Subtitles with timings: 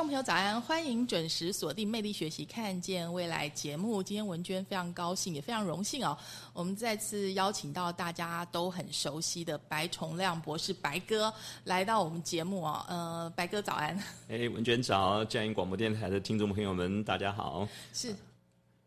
[0.00, 4.02] 听众朋友早安，欢迎准时锁定《魅力学习，看见未来》节目。
[4.02, 6.16] 今天文娟非常高兴，也非常荣幸哦，
[6.54, 11.30] 我们再次邀请到大家都很熟悉的白崇亮博士白哥
[11.64, 12.82] 来到我们节目哦。
[12.88, 13.94] 呃，白哥早安。
[14.30, 17.68] 哎，文娟早，嘉音广播电台的听众朋友们，大家好。
[17.92, 18.16] 是。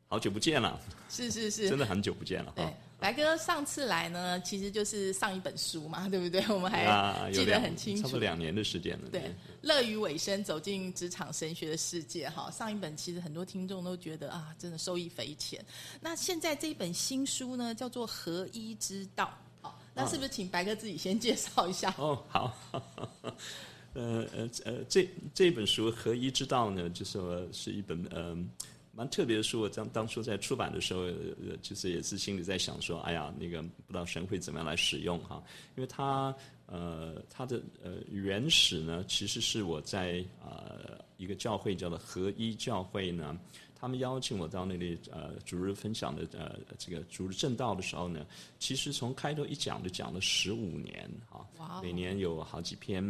[0.08, 2.52] 好久不见了，是是是，真的很久不见了。
[2.56, 2.66] 对，
[3.04, 6.42] 白哥上次来呢，其实就是上一本书嘛， 对不对？
[6.48, 9.10] 我们还记得很清楚，差不多两年的时间了。
[9.12, 9.30] 对，
[9.62, 12.30] 乐于尾声，走进职场神学的世界。
[12.30, 15.62] 哈，上一本其实很多听众都觉得啊，真的受益匪浅。
[16.00, 19.26] 那现在这一本新书呢，叫做《合一之道》。
[19.68, 21.94] 好，那是不是请白哥自己先介绍一下？
[21.98, 22.58] 哦，好。
[23.96, 28.50] 呃呃呃，这这本书《合一之道》呢，就说是一本嗯。
[28.96, 35.44] 蛮特别的是，我当当初在出版的时候，呃，就是也是心里在想说，哎呀，那个不知道神会怎么样来使用哈，
[35.76, 36.34] 因为它
[36.68, 43.36] 呃它的呃原始呢，其实是我在呃一个教会叫做合一教会呢，
[43.74, 48.24] 他们邀请我到那里呃主日分享的呃这个主日正道的时候呢，
[48.60, 53.04] 其实从开头一讲就讲了十五年啊，每年有好几篇。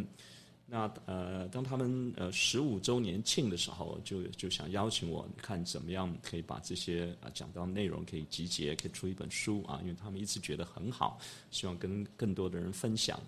[0.76, 11.20] 那呃，当他们呃十五周年庆的时候，就就想邀请我看怎么样可以把这些啊讲到内容可以集结，可以出一本书啊，因为他们一直觉得很好，
[11.52, 13.20] 希望跟更多的人分享。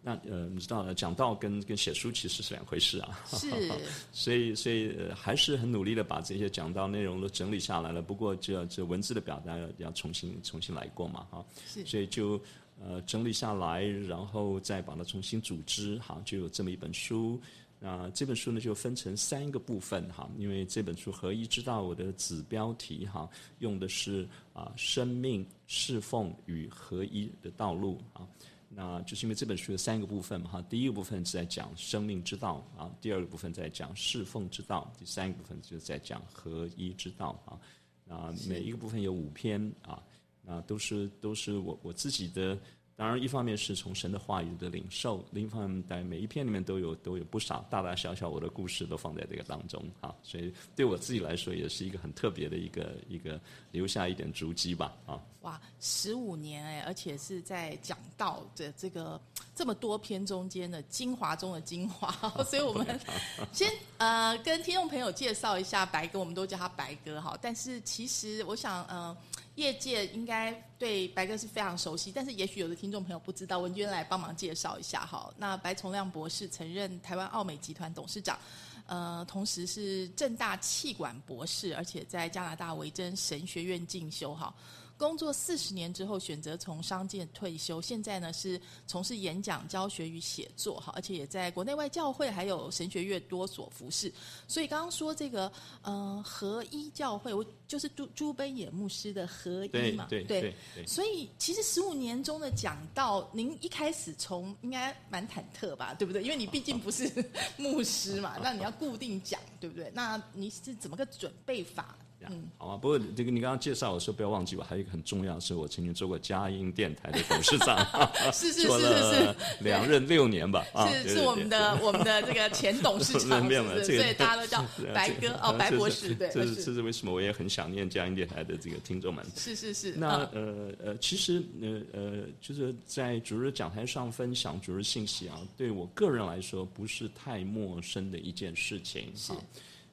[0.00, 3.50] 那呃，你知道讲道跟跟写书其实是两回事啊，是，
[4.10, 8.00] 所以所以还是很努力的把这些讲道内容都整理下来了。
[8.00, 12.40] 不过这这文字的表达要要重新重新来过嘛，哈，是，所以就。
[12.80, 17.40] 呃，整理下来，然后再把它重新组织，哈，就有这么一本书。
[17.80, 28.26] 那这本书呢，就分成三个部分，哈，因为这本书合一之道我的子标题，哈，用的是啊，生命侍奉与合一的道路，啊，
[28.70, 37.60] 那就是因为这本书有三个部分嘛，哈，第一个部分是在讲生命之道，啊，第二个部分在讲侍奉之道，第三个部分就是在讲合一之道，啊，
[38.06, 40.02] 那每一个部分有五篇，啊。
[40.46, 42.58] 啊，都是都是我我自己的。
[42.96, 50.14] 当然，一方面是从神的话语的领受，另一方面在每一篇里面都有都有不少大大小小我的故事都放在这个当中啊。
[50.22, 53.40] 所以对我自己来说，也是一个很特别的一个一个
[53.72, 55.20] 留下一点足迹吧啊。
[55.40, 59.20] 哇，十五年哎，而且是在讲道的这个
[59.56, 62.12] 这么多篇中间的精华中的精华，
[62.46, 62.86] 所以我们
[63.50, 63.68] 先
[63.98, 67.36] 呃跟听众朋友介绍一下白哥，我们都叫他白哥哈。
[67.42, 69.16] 但是其实我想呃。
[69.56, 75.32] 业界应该对白哥是非常熟悉，但是也许有的听众朋友不知道，文娟来帮忙介绍一下哈。
[75.36, 78.38] 那白崇亮博士曾任台湾奥美集团董事长，
[78.86, 84.52] 呃，同时是正大气管博士，而且在加拿大维珍神学院进修哈。
[84.96, 87.82] 工作四十年之后，选择从商界退休。
[87.82, 94.12] 现在呢是从事演讲、教学与写作，哈，而且也在国内外教会还有神学院多所服侍。
[94.46, 95.50] 所以刚刚说这个，
[95.82, 100.86] 呃，合一教会，我就是朱朱奔野牧师的合一嘛，对对对。
[100.86, 106.22] 所以其实十五年中的讲道，您一开始从应该蛮忐忑吧，对不对？
[106.22, 107.10] 因为你毕竟不是
[107.56, 109.90] 牧师嘛，那你要固定讲，对不对？
[109.92, 111.98] 那你是怎么个准备法？
[112.30, 112.76] 嗯，好啊。
[112.76, 117.78] 不过这个你刚刚介绍的时候，不要忘记我还有一个很重要的，是我曾经做过佳音电台的董事长，
[118.32, 120.64] 是是是是是，两任六年吧。
[120.88, 123.48] 是是我们的我们的这个前董事长，
[123.84, 126.14] 所以大家都 叫白哥哦，白博士。
[126.14, 127.12] 对，这是这是为什么？
[127.12, 129.24] 我也很想念佳音电台的这个听众们。
[129.36, 129.92] 是是是。
[129.92, 139.12] 那呃呃，其实呃呃，就是在主日讲台上分享主日信息啊，对我个人来说不是太陌生的一件事情。
[139.14, 139.32] 是。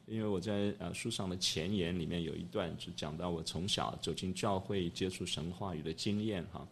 [0.05, 6.67] 因为我在呃书上的前言里面有一段，就讲到我从小走进教会接触神话语的经验哈。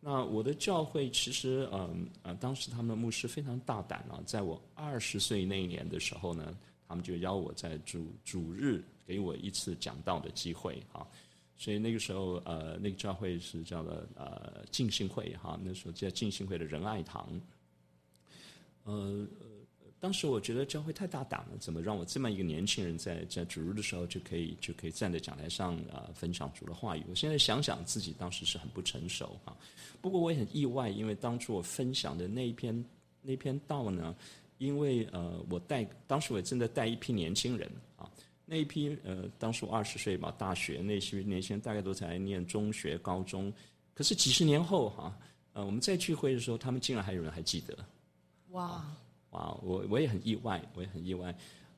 [0.00, 6.54] 那我的教会其实，嗯呃，当时他们的牧师非常大胆啊，在我二十岁那一年的时候呢，
[6.86, 11.06] 他们就邀我在主主日给我一次讲道的机会哈。
[11.56, 17.40] 所以那个时候，呃，那个教会是叫做呃浸信会哈，那时候叫浸信会的仁爱堂。
[18.82, 19.26] 呃，
[20.04, 27.02] 当时我觉得教会太大胆了，怎么让我这么一个年轻人在在主日的时候就可以就可以站在讲台上啊分享主的话语？
[27.08, 29.56] 我现在想想自己当时是很不成熟哈。
[30.02, 32.84] 不过我也很意外，因为当初我分享的那一篇
[33.22, 34.14] 那篇道呢，
[34.58, 37.66] 因为呃我带当时我也正在带一批年轻人
[37.96, 38.06] 啊。
[38.44, 43.50] 那一批呃，当时我二十岁嘛，大学那些年轻人大概都在念中学、高中。
[43.94, 45.18] 可是几十年后哈，
[45.54, 47.74] 呃，我们在聚会的时候，他们竟然还有人还记得。
[48.50, 48.84] 哇！
[49.34, 49.56] 哇！
[49.62, 51.32] 我我也很意外，我也很意外。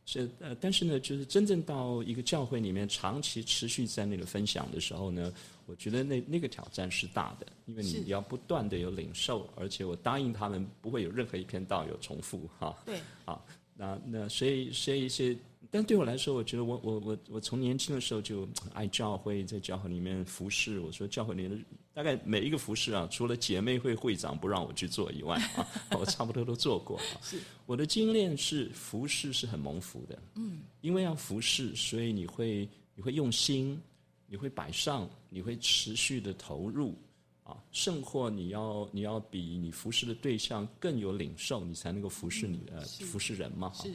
[0.05, 5.33] 是呃，但是呢，就是真正到一个教会里面长期持续在那个分享的时候呢，
[5.67, 12.77] 我觉得那那个挑战是大的，因为你要不断的有领受，而且我答应他们不会有任何一篇道有重复哈。
[12.85, 13.01] 对。
[13.27, 13.43] 啊，
[13.75, 15.37] 那那所以所以一些。
[15.71, 20.81] 但对我来说，我觉得我我我我从年轻的时候就爱教会，在教会里面服侍。
[20.81, 21.57] 我说教会里的
[21.93, 25.67] 大概每一个服侍啊，除了姐妹会会长不让我去做以外啊，
[25.99, 27.01] 我差不多都做过。
[27.23, 30.19] 是我的经验是服侍是很蒙福的。
[30.35, 33.81] 嗯，因为要服侍，所以你会你会用心，
[34.27, 36.95] 你会摆上，你会持续的投入
[37.43, 43.73] 啊，甚或你要你要比你服侍的对象更有领受，你才能够服侍你呃服侍人嘛。
[43.75, 43.93] 是。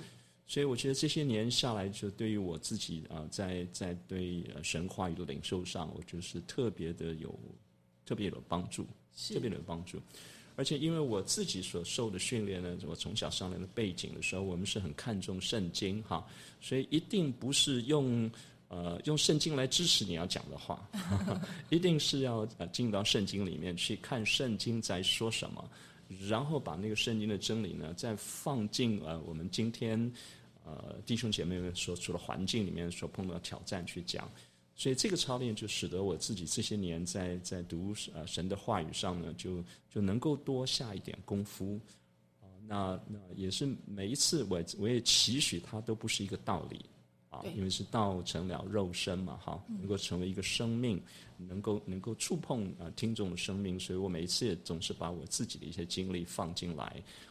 [0.52, 7.34] 所以我觉得这些年下来，就对于我自己啊，在在对神话语的领受上，我就是特别的有
[8.06, 8.86] 特别有帮助，
[9.30, 9.98] 特别的有帮助。
[10.58, 16.28] 而且因为我自己所受的训练呢，我从小上来的背景的时候，我们是很看重圣经哈，
[16.60, 18.30] 所以一定不是用
[18.68, 20.86] 呃用圣经来支持你要讲的话，
[21.72, 25.72] 一定是要呃进到圣经里面去看圣经在说什么，
[26.28, 30.12] 然后把那个圣经的真理呢再放进呃我们今天。
[30.64, 34.30] 呃，弟兄姐妹们所处的环境里面所碰到的挑战去讲，
[34.76, 41.80] 所以这个操练就使得我自己这些年在在读呃神的话语上呢，就就能够多下一点功夫。
[42.42, 46.86] 啊，那那也是每一次我我也期许它都不是一个道理
[47.30, 51.02] 啊，因为是道成了肉身嘛，哈，能够成为一个生命，
[51.38, 56.84] 能够能够触碰啊听众的生命，所以我每一次也总是把我自己的一些经历放进来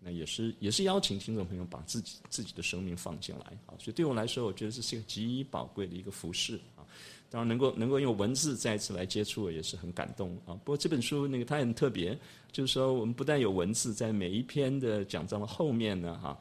[0.00, 6.86] 那也是也是邀请听众朋友把自己自己的生命放进来啊，所以对我来说，我觉得这是一个极宝贵的一个服饰啊。
[7.30, 10.54] 当然，能够能够用文字再次来接触，也是很感动啊。
[10.64, 12.18] 不过这本书那个它很特别，
[12.50, 16.38] 就是说我们不但有文字，在每一篇的讲章的后面呢，哈。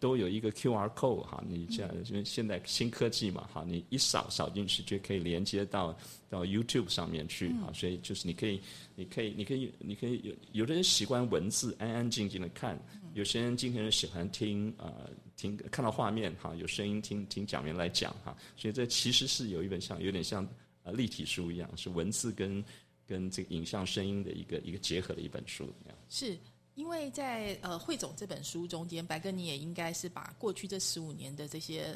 [0.00, 5.96] 都有一个 Q R code 哈，你这样因为现在新科技嘛哈，你一扫扫进去就可以连接到
[6.28, 8.60] 到 YouTube 上面去啊，所以就是你可以，
[8.96, 12.78] 你可以，你可以，你可以有有的人习惯文字安安静静的看，
[13.14, 14.92] 有些人今天喜欢听啊
[15.36, 20.46] 听看到画面哈，有声音听听讲员来讲哈，所以这其实是有一本像有点像
[20.82, 22.62] 呃立体书一样，是文字跟
[23.06, 25.72] 跟这个影像声音的一个一个结合的一本书
[26.08, 26.36] 是。
[26.80, 31.94] 因为在呃汇总这本书中间，白哥你也应该是把过去这十五年的这些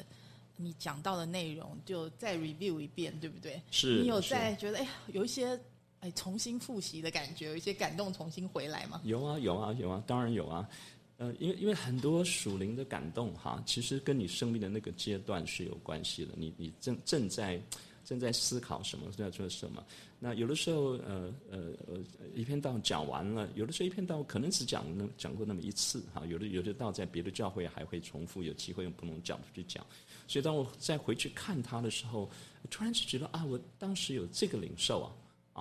[0.57, 3.59] 你讲到的内容，就再 review 一遍，对不对？
[3.71, 3.99] 是。
[4.01, 5.59] 你有在觉得哎呀，有一些
[6.01, 9.01] 哎重新复习的感觉，有一些感动重新回来吗？
[9.05, 10.69] 有啊，有啊，有啊，当然有啊。
[11.17, 16.33] 呃，因为因为很多属灵的感动哈，其实跟你生命的那个阶段是有关系的。
[16.37, 17.59] 你你正正在。
[18.05, 19.83] 正在思考什么，正在做什么？
[20.19, 21.97] 那有的时候，呃呃呃，
[22.35, 26.25] 一篇道讲完了，有的时候一篇道可能只讲那讲过那么一次哈。
[26.27, 29.85] 有的有的道在别的教会还会重复，有机会用不同角度去讲。
[30.27, 32.29] 所以当我再回去看他的时候，
[32.69, 35.11] 突然就觉得啊，我当时有这个领受啊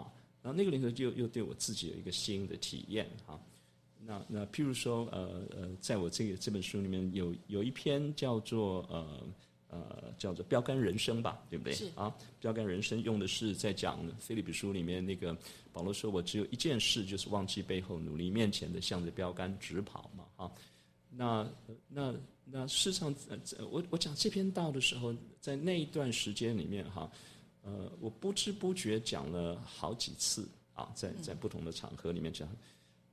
[0.00, 3.40] 啊，然后那个领受就又对我自己有一个新的体验哈。
[3.98, 9.26] 那那譬如说，呃呃，在我这个这本书里面有有一篇叫做呃。
[9.74, 11.72] 呃，叫做标杆人生吧，对不对？
[11.72, 15.36] 是啊，标杆人生用的是在讲《菲利比书》里面那个
[15.72, 20.52] 保罗说：“我只有一件事，就是忘记背后，努力面前的，向着标杆直跑嘛。”啊，
[21.10, 21.44] 那
[21.88, 22.14] 那
[22.44, 23.12] 那事实上，
[23.68, 27.10] 我我讲这篇道的时候，在那一段时间里面哈，
[27.62, 32.48] 呃，我不知不觉讲了好几次啊，在在不同的场合里面讲，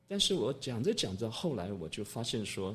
[0.07, 2.69] 但是我讲着讲着，后来我就发现说，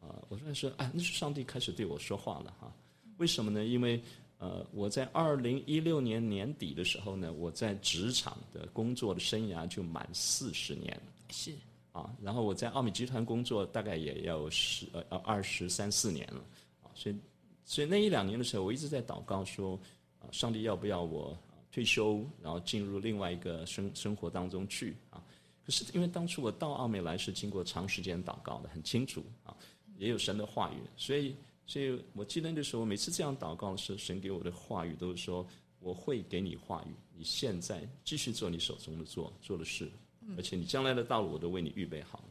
[0.00, 2.74] 啊，我突然说，哎，那是上帝开始对我说话了哈。
[3.18, 3.64] 为什么呢？
[3.64, 4.00] 因为
[4.38, 11.12] 呃，我在二零一六年年底的时候呢，我在职场的工作的生涯就满四十年了。
[11.30, 11.52] 是
[11.92, 16.44] 啊，然后我在奥美集团工作大概也要十呃二十三四年了
[16.82, 17.16] 啊，所以
[17.64, 19.80] 所以那一两年的时候，我一直在祷告说
[20.20, 21.36] 啊，上帝要不要我
[21.72, 25.24] 退休，然后进入另外一个生生活当中去啊？
[25.64, 29.56] 可是因为当初我到奥美来是经过长时间祷告的，很清楚啊，
[29.96, 31.34] 也有神的话语，所以，
[31.66, 35.46] 所以我记得那时候每次这样祷告的时候，神给我的话语都是说，
[35.80, 39.90] 我会给你话语，你现在继续做你手中的做做的事，
[40.36, 42.22] 而且你将来的道路我都为你预备好，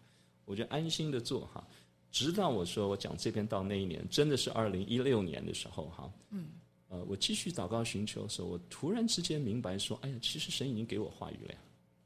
[0.46, 1.66] 我就安心的做哈。
[2.12, 6.48] 直到我说我讲这篇到那一年，真的是二零一六年的时候哈，嗯，
[6.88, 11.60] 呃，我继续祷告寻求的时候，我突然之间明白说，哎呀，其实神已经给我话语了呀。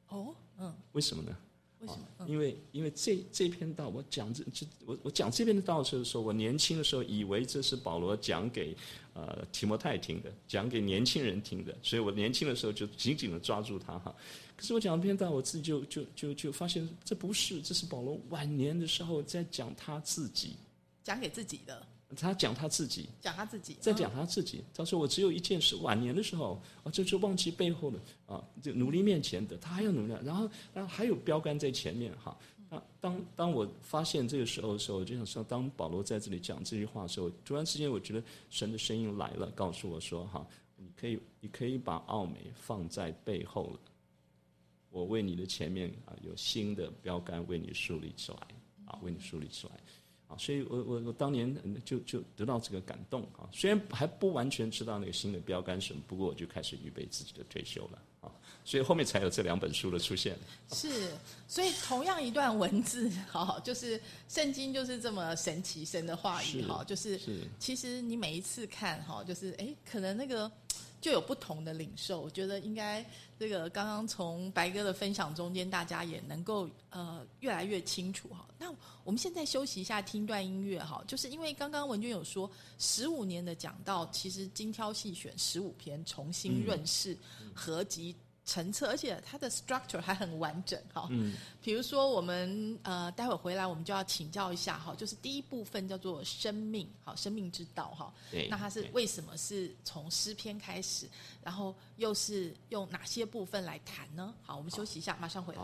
[0.07, 1.37] 哦，嗯，为什么呢？
[1.79, 2.27] 为什么？
[2.27, 8.75] 因为因为这这篇道，我讲这这我我讲这篇的道的时候，我年轻的时候以为这是保罗讲给
[9.13, 14.13] 呃提摩太听的，讲给年轻人听的，所以我年轻的时候就紧紧的抓住他哈。
[14.57, 20.57] 可是我讲这篇道，我自己就就就就发现这不是，这是保罗晚年的时候在讲他自己，
[21.03, 21.87] 讲给自己的。
[22.15, 24.63] 他讲他自己，讲他自己，在讲他自己。
[24.73, 30.13] 他说：“我只有一件事，晚年的时候啊，就是忘记背后的啊，就努力面前的，他还要努力。
[30.23, 32.35] 然后，然后还有标杆在前面哈。
[32.67, 40.45] 那当当我发现这个时候的时候，我就想说，当保罗在这里讲这句话的时候，突然之间我觉得神的声音来了，告诉我说：哈，
[40.77, 43.79] 你可以，你可以把奥美放在背后了。
[44.89, 48.37] 我为你的前面啊，有新的标杆为你树立起来
[48.85, 49.73] 啊，为你树立起来。”
[50.29, 58.31] 啊，所以我我我当年就就得到这个感动啊，虽然还不完全知道那个新的标杆什么，不过我就开始预备自己的退休了啊，
[58.63, 60.37] 所以后面才有这两本书的出现。
[60.71, 61.11] 是，
[61.47, 67.19] 所以同样一段文字， 哈，就是圣经就是这么神奇，神的话语，哈，就是
[67.57, 70.49] 其实你每一次看，哈，就是哎，可能那个。
[71.01, 73.05] 就有不同的领受，我觉得应该
[73.37, 78.45] 这个刚刚从白哥的分享中间，大家也能够呃越来越清楚哈。
[78.57, 78.69] 那
[79.03, 87.17] 我们现在休息一下，听段音乐哈，就是因为刚刚文娟有说十五年的讲道，其实精挑细选十五篇，重新认识
[87.53, 88.15] 合集。
[88.49, 91.07] 成册，而且它的 structure 还很完整哈。
[91.11, 98.11] 嗯，比如说我们呃，待会回来我们就要请教一下哈，就是第一部分叫做生命，好，生命之道哈。
[98.31, 98.47] 对。
[98.49, 101.07] 那它是为什么是从诗篇开始，
[101.43, 104.33] 然后又是用哪些部分来谈呢？
[104.43, 105.61] 好，我们休息一下，马上回来。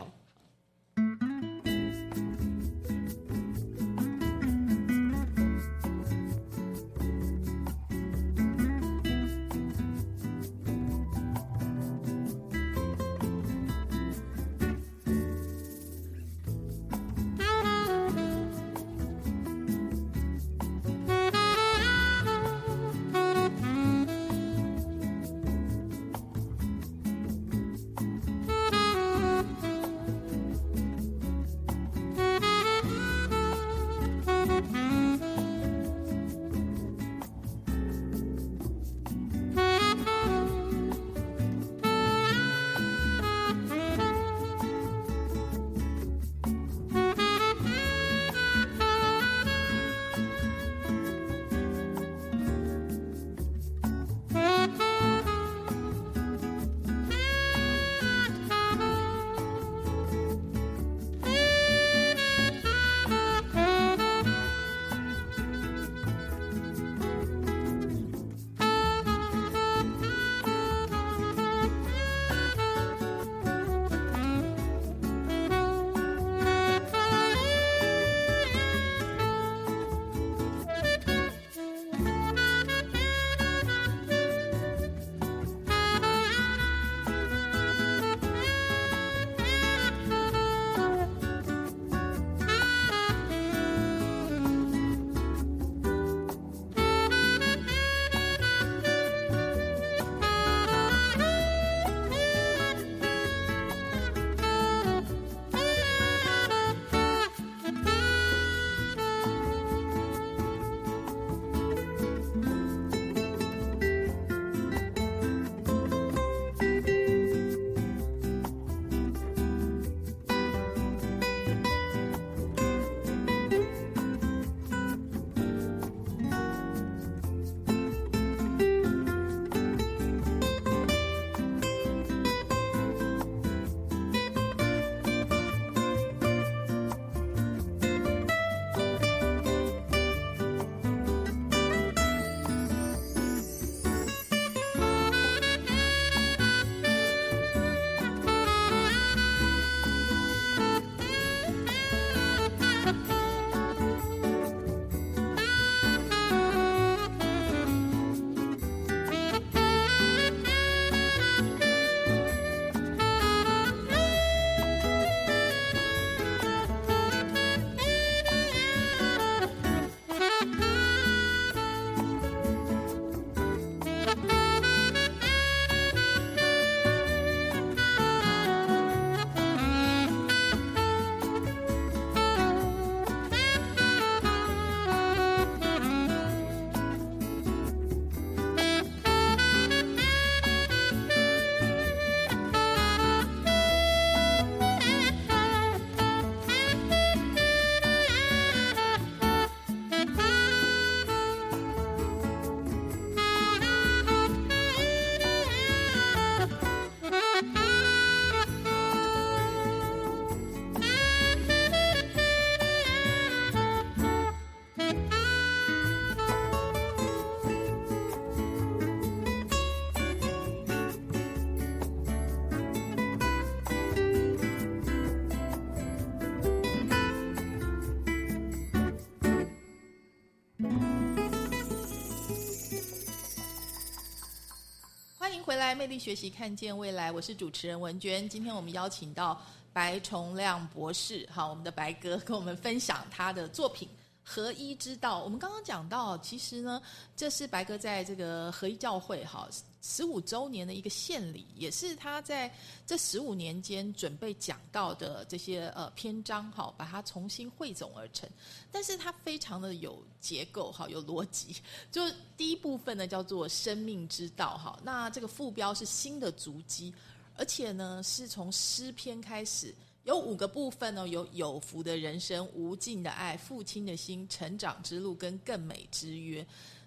[235.76, 237.12] 魅力学习，看见未来。
[237.12, 238.26] 我是主持人文娟。
[238.26, 239.38] 今天我们邀请到
[239.74, 243.86] 白崇亮博士，好，我们的白哥跟我们分享他的作品
[244.24, 245.20] 《合一之道》。
[245.22, 246.80] 我们刚刚讲到，其实呢，
[247.14, 249.46] 这是白哥在这个合一教会哈
[249.88, 252.52] 十五周年的一个献礼，也是他在
[252.84, 258.28] 这十五年间准备讲到的这些呃篇章哈，把它重新汇总而成。
[258.72, 261.54] 但是它非常的有结构哈，有逻辑。
[261.92, 262.02] 就
[262.36, 266.92] 第一部分呢叫做生命之道哈，那这个副标是新的足迹，
[267.36, 276.44] 而且呢是从诗篇开始，有五个部分呢，有有福的人生、无尽的爱、父亲的心、成长之路跟更美之约。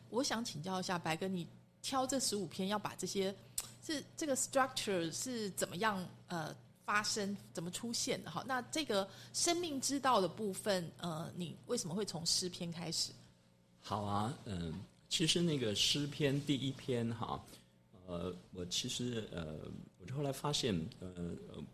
[0.10, 1.48] 我想请教一下白哥，你
[1.82, 3.36] 挑这十五篇要把这些
[3.86, 6.56] 是这个 structure 是怎么样呃？
[6.89, 8.32] 发生怎么出现的？
[8.32, 13.12] 哈，那这个生命之道的部分，呃，你为什么会从诗篇开始？
[13.80, 14.74] 好啊，嗯，
[15.08, 17.39] 其实那个诗篇第一篇哈，
[18.08, 19.60] 呃，我其实呃，
[20.00, 21.13] 我就后来发现，呃，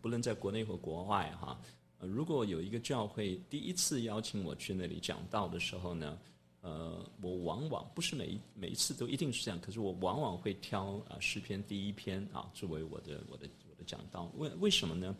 [0.02, 1.58] 不论在国内或国外哈，
[1.96, 6.18] 呃，如果有一个教会第一次邀请我去那里讲道的时候呢，
[6.66, 13.84] 呃，我往往不是每一每一次都一定是这样，可是我往往会挑啊诗篇第一篇啊作为我的我的我的。
[13.86, 15.14] 讲道为为什么呢？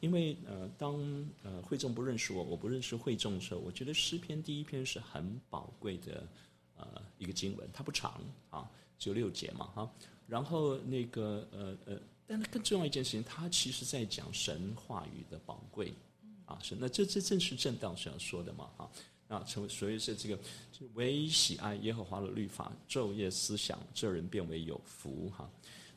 [0.00, 6.26] 因为呃，当呃会众不认识我，我不认识会众的时候，我觉得诗篇第一篇是很宝贵的
[6.74, 8.68] 呃一个经文，它不长啊，
[8.98, 9.88] 只有六节嘛哈。
[10.26, 15.94] 然后那个呃呃，但是更重要一件事情，它其实在讲神话语的宝贵
[16.44, 18.90] 啊，神那这这正是正道是要说的嘛哈。
[19.40, 20.38] 成为所以是这个
[20.94, 25.48] 唯喜爱耶和华的律法，昼夜思想，这人变为有福哈。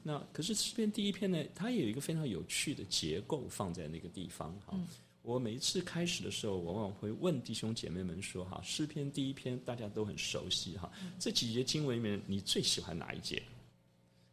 [0.03, 4.77] 那可是诗篇第一篇呢，它有一个非常有趣的结构放在那个地方哈。
[5.23, 13.41] 我每一次开始的时候，往往会问弟兄姐妹们说哈，诗篇第一篇大家都很熟悉哈，这几节经文里面你最喜欢哪一节？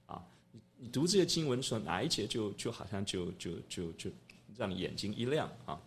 [0.05, 4.11] 啊，你你读这些经文的时候，哪一节就就好像就就就就
[4.55, 5.81] 让你眼睛一亮啊？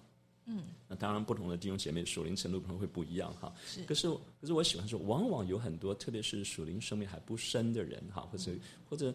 [0.46, 3.54] 嗯，那当然不同的弟兄姐妹属灵程度可能会不一样哈。
[3.66, 4.08] 是，可是
[4.40, 8.52] 可是我喜欢说，往往有很多，特别是属灵生命还不深的人哈，或者
[8.90, 9.14] 或者。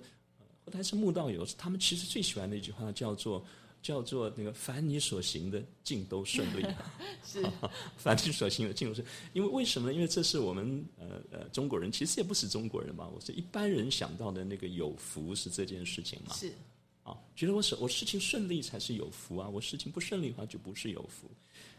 [0.62, 3.42] 或者还是慕道友，他们其实最喜欢的一句话叫做
[3.82, 6.62] “叫做那个凡你所行的尽都顺利”，
[7.24, 7.42] 是
[7.96, 9.04] 凡你所行的尽都顺。
[9.32, 9.94] 因为为什么呢？
[9.94, 13.08] 因为这是我们呃呃中国人，其实也不是中国人嘛。
[13.08, 16.34] 我是一般人想到的那个有福是这件事情嘛。
[16.34, 16.52] 是
[17.10, 21.30] 啊，觉得我事我事情顺利才是有福啊，我事情不顺利的话就不是有福。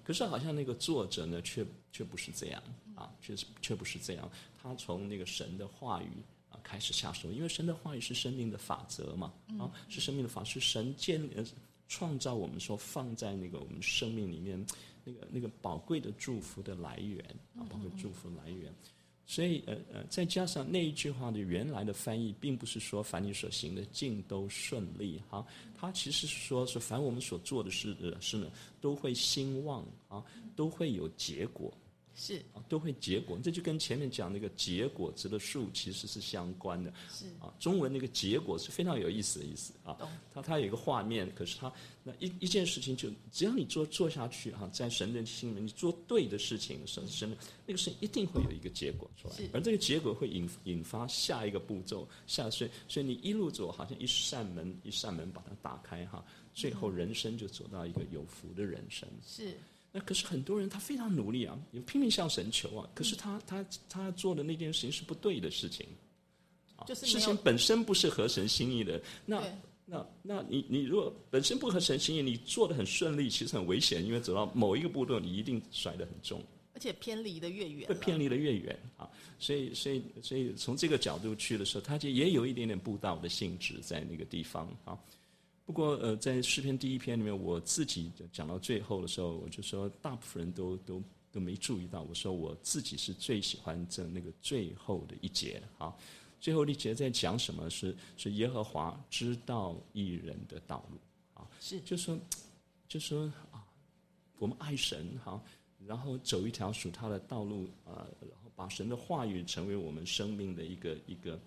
[0.03, 2.63] 可是好像那个作者呢，却却不是这样
[2.95, 4.29] 啊，却是却不是这样。
[4.61, 6.09] 他从那个神的话语。
[6.51, 11.29] 啊，开始下手，因为神的话语是生命的法则嘛，啊，是生命的法，是神建立
[11.87, 14.61] 创造我们说放在那个我们生命里面
[15.05, 17.23] 那个那个宝贵的祝福的来源
[17.55, 18.69] 啊，宝贵祝福来源。
[19.33, 30.21] 所以呃呃，再加上那一句话的原来的翻译，并不是说凡你所行的尽都顺利哈，它其实是说是凡我们所做的事的事呢都会兴旺啊，
[30.53, 31.71] 都会有结果。
[32.21, 36.93] 是啊，都会结果，这就跟前面讲那个结果值的数其实是相关的。
[37.09, 39.97] 是啊，中文那个结果是非常有意思的意思啊。
[40.31, 59.09] 它它有一个画面，可是它那一一件事情，就只要你做做下去哈，在神的心里面，你做对的事情，神神那个事一定会有一个结果出来，而这个结果会引引发下一个步骤，下所以所以你一路走，好像一扇门一扇门把它打开哈，最后人生就走到一个有福的人生。
[59.25, 59.57] 是。
[59.91, 65.85] 那可是很多人他非常努力啊，也拼命向神求啊，可是他他他做的那件事情是不对的事情，
[66.87, 69.01] 就是事情本身不是合神心意的。
[69.25, 69.43] 那
[69.85, 76.41] 那那你你如果本身不合神心意，你做的很顺利，其实很危险，因为走到某一个步骤，你一定摔得很重，
[76.73, 79.09] 而且偏离的越远，会偏离的越远啊。
[79.39, 84.97] 所以所以所以从这个角度去的时候，他就也有一点点布道的性质在那个地方啊。
[85.71, 92.01] 不过，呃，在诗篇第一篇里面，我自己讲到最后的时候，我就说，大部分人都都都没注意到。
[92.01, 95.95] 我说我自己是最喜欢这那个最后的一节啊，
[96.41, 97.69] 最后一节在讲什么？
[97.69, 100.97] 是是耶和华知道一人的道路
[101.35, 102.19] 啊，是就说
[102.89, 103.63] 就说啊，
[104.39, 105.41] 我们爱神哈，
[105.87, 111.39] 然后走一条属他的道路啊，然后把神的话语成为我们生命的一个一个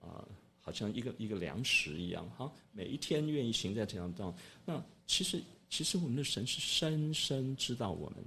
[0.00, 0.24] 啊。
[0.68, 4.34] 好像一个一个粮食一样，哈，每一天愿意行在这条道。
[4.66, 8.22] 那其实其实我们的神是深深知道我们，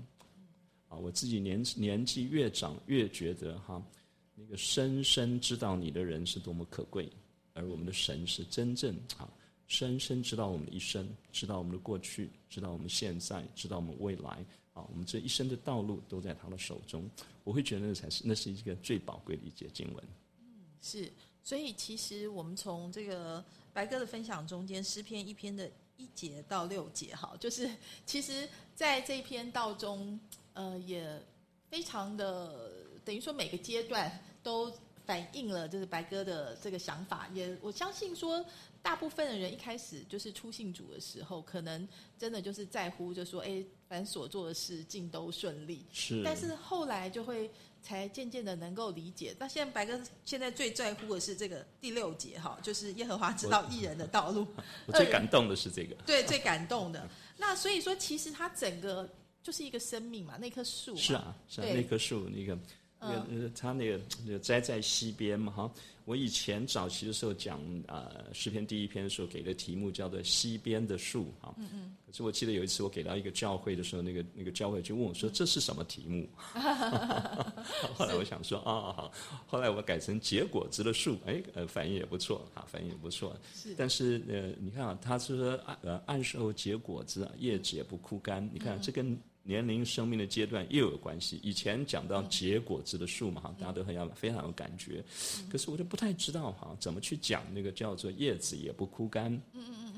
[0.88, 3.80] 啊，我自己年年纪越长越觉得哈，
[4.34, 7.08] 那个深深知道你的人是多么可贵，
[7.54, 9.30] 而我们的神是真正啊，
[9.68, 17.08] 深深知道我们的一生，知道我们的过去，知道我们现在，知道我们未来，啊，我们这一生的道路都在他的手中。
[17.44, 20.04] 我会觉得那才是那是一个最宝贵的一节经文。
[20.40, 21.12] 嗯，是。
[21.44, 27.70] 所以，其实我们从这个白哥的分享中间，诗篇一篇的一节到六节，哈，就是
[28.06, 30.20] 其实在这一篇道中，
[30.54, 31.22] 呃，也
[31.70, 32.72] 非常的
[33.04, 34.72] 等于说每个阶段都
[35.06, 38.46] 反映了就是白哥的这个想法，也我相信说。
[38.84, 45.86] 大部分的人一开始就是初信主的时候，可能真的就是在乎，就说，哎，反正所做的事尽都顺利。
[45.94, 46.24] 是。
[46.26, 47.48] 但是后来就会
[47.82, 49.36] 才渐渐的能够理解。
[49.40, 54.48] 那现在白哥现在最在乎的是这个第六节哈，就是耶和华知道艺人的道路。
[54.88, 55.96] 我最感动的是这个。
[56.06, 57.10] 对，最感动的。
[57.38, 59.10] 那所以说，其实他整个
[59.42, 60.96] 就是一个生命嘛，那棵树。
[60.96, 62.58] 是啊，是啊，那棵树，那个，
[63.00, 65.72] 那个，呃，他那个那个栽在西边嘛，哈。
[66.06, 71.96] 我以前早期的时候讲啊诗篇第一篇的时候给的题目叫做西边的树哈，嗯嗯。
[72.12, 76.28] 可是我记得有一次我给到一个教会的时候，那个那个教会就问我说这是什么题目？
[77.96, 79.12] 后来我想说啊好，
[79.48, 83.34] 后来我改成结果子的树，哎呃反应也不错啊，反应也不错。
[83.56, 83.74] 是。
[83.78, 88.48] 但是呃你看啊，他是说按呃按时候结果子，叶子也不枯干。
[88.54, 89.18] 你看这跟。
[89.44, 91.40] 年龄、生命的阶段又有关系。
[91.42, 95.04] 以前讲到结果子的树嘛，哈，大家都很要非常有感觉。
[95.50, 99.34] 可是我就不太知道哈，怎么去讲那个叫做叶子也不枯干。
[99.54, 99.91] 嗯嗯。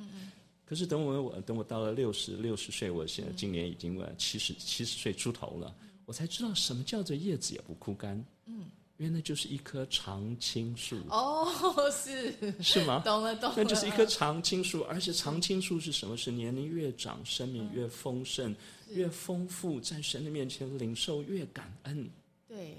[0.73, 5.71] 可是等我我等我到了六十六十岁，我现在今年已经七十七十岁出头了，
[6.07, 8.17] 我才知道什么叫做叶子也不枯干。
[8.47, 8.65] 嗯。
[8.97, 11.47] 因为那就是一棵常青树哦，
[11.93, 13.03] 是是吗？
[13.05, 16.17] 懂了懂了，那就是一棵常青树，而且常青树是什么？
[16.17, 18.55] 是年龄越长，生命越丰盛、
[18.89, 22.09] 越丰富，在神的面前领受越感恩。
[22.47, 22.77] 对。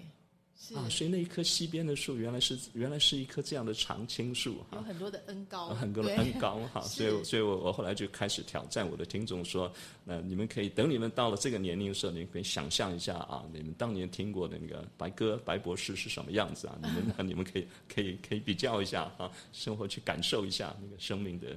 [0.75, 9.71] 啊，所以那一棵西边的树，原来是原来是一棵这样的常青树哈，有很多的恩高，很多的恩高哈， 所以所以我我后来就开始挑战我的听众说，
[10.05, 16.79] 那你们可以等你们到了这个年龄的时候，你们可以想象一下啊，你们当年听过的那个白鸽白博士是什么样子啊？
[16.83, 21.57] 你们 你们可以可以可以比较一下啊，生活去感受一下那个生命的。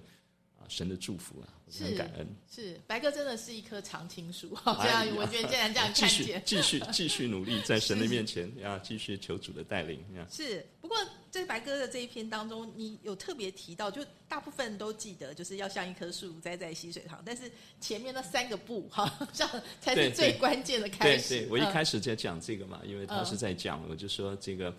[0.67, 1.47] 神的祝福啊，
[1.79, 2.27] 很感恩。
[2.49, 10.03] 是白哥真的是一棵常青树，这样文娟竟然这样看见，继续继续努力在神的面前，要继续求主的带领。
[10.29, 10.97] 是，不过
[11.29, 21.41] 在白哥的这一篇当中，你有特别提到，就大部分都记得，就是要像一棵树栽在溪水旁，但是前面那三个步，哈，这样才是最关键的开始。
[21.41, 24.73] 对，我一开始在讲这个嘛，因为他是在讲，我就说这个，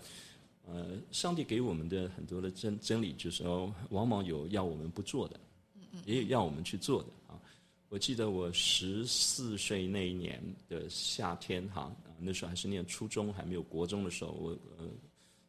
[0.65, 5.39] 呃，上帝给我们的很多的真真理，就是说，往往有要我们不做的。
[6.05, 7.39] 也有要我们去做的啊！
[7.89, 14.85] 我记得我十四岁那一年的夏天哈，那时候还是念初中，还没有国中的时候，我呃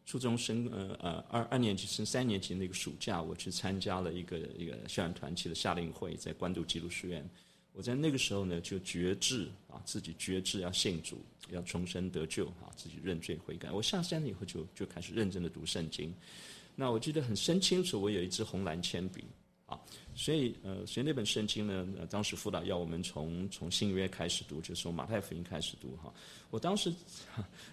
[0.07, 7.29] 初中升呃呃二二年级升三年级那个暑假，我去参加了一个一个校园团体的夏令会，在关渡基督书院。
[7.73, 13.71] 我在那个时候呢，就觉志啊，自己觉志要信主，要重生得救啊，自己认罪悔改。
[13.71, 16.13] 我下山了以后，就就开始认真的读圣经。
[16.75, 19.23] 那我记得很深清楚，我有一支红蓝铅笔。
[19.67, 19.79] 啊，
[20.21, 26.13] 所以呃，所以那本圣经呢，当时辅导要我们从从新约开始读，就是从马太福音开始读哈。
[26.51, 26.93] 我当时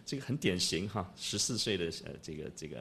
[0.06, 2.78] 这个很典型哈，十四岁的呃这个这个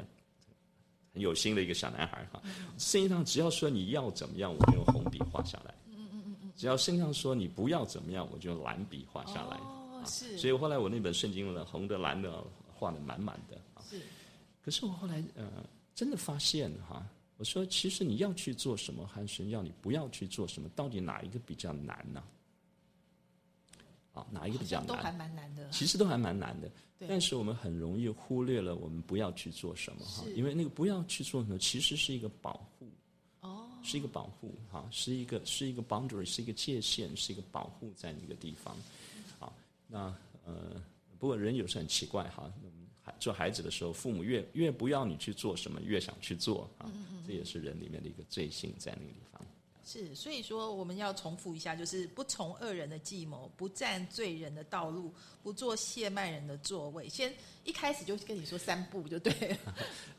[1.12, 2.40] 很有心的一个小男孩哈。
[2.78, 5.74] 圣经上只要说你要怎么样，我就用红笔画下来。
[5.88, 6.52] 嗯嗯嗯嗯。
[6.54, 9.56] 只要圣经上说你不要怎么样，我就用蓝笔画下来。
[9.56, 10.38] 哦，是。
[10.38, 12.40] 所以后来我那本圣经呢，红的蓝的
[12.72, 13.60] 画的满满的。
[13.90, 14.00] 是。
[14.64, 15.50] 可是我后来呃，
[15.92, 17.04] 真的发现哈。
[17.38, 20.68] 我说，其实你要去做什么，还是要你不要去做什么？
[20.74, 22.22] 到底哪一个比较难呢？
[24.14, 24.86] 啊，哪一个比较难？
[24.86, 25.68] 都还蛮难的。
[25.70, 26.70] 其实都还蛮难的。
[27.06, 32.88] 但是我们很容易忽略了我们不要去做什么哈，因为那个不要去做什么，其实是一个保护。
[33.40, 33.68] 哦。
[33.82, 38.74] 是一个保护哈，是一个是一个 boundary，是一个界限，是一个保护在那个地方。
[39.38, 39.54] 好，
[39.86, 40.12] 那
[40.46, 40.82] 呃，
[41.18, 42.50] 不过人有时很奇怪哈。
[43.18, 46.90] 做孩子的时候，父母越越不要你去做什么，越想去做啊，
[47.26, 49.40] 这也是人里面的一个罪性在那个地方。
[49.84, 55.14] 是，所以说我们要重复一下，就是不从恶人的计谋，不占罪人的道路，
[55.44, 57.08] 不做亵慢人的座位。
[57.08, 57.32] 先
[57.64, 59.56] 一开始就跟你说三步就对了。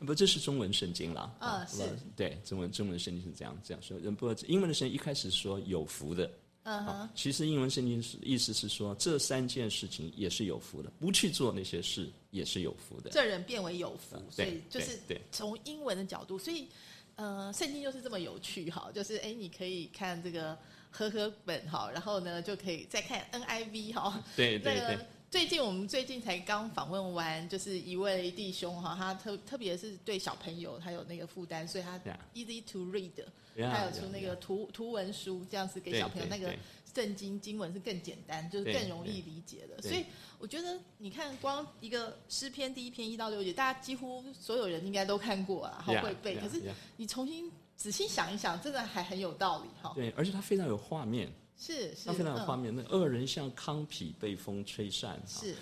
[0.06, 1.30] 不，这是中文圣经啦。
[1.38, 1.82] 啊，是。
[2.16, 3.98] 对，中文中文圣经是这样这样说。
[4.12, 6.30] 不，英文的圣经一开始说有福的。
[6.68, 13.10] 嗯其实英文圣经是意思是说，这三件事情也是有福的，不去做那些事也是有福的。
[13.10, 14.98] 这人变为有福，所以就是
[15.32, 16.68] 从英文的角度，所以
[17.16, 20.56] 呃，圣经就是这么有趣哈，就是哎，你可以看这个
[20.90, 24.22] 和合本哈，然后呢就可以再看 NIV 哈。
[24.36, 24.98] 对对对。
[25.30, 32.00] 最近我们最近才刚访问完，就是一位弟兄哈，他特特别是对小朋友他有那个负担，所以他
[32.32, 33.12] easy to read，
[33.54, 36.54] 他有出那个图图文书，这样子给小朋友那个
[36.94, 39.82] 圣经经文是更简单，就是更容易理解的。
[39.82, 40.02] 所以
[40.38, 46.36] 我觉得你看，光一个诗篇第一篇一到六节，大家几乎所有人应该都看过啊，好会背。
[46.36, 46.62] 可是
[46.96, 49.92] 你重新仔细想一想，真的还很有道理哈。
[49.94, 52.74] 对，而且它非常有画面，是是，它非常有画嗯面。
[52.74, 55.54] 那恶人像糠皮被风吹散，是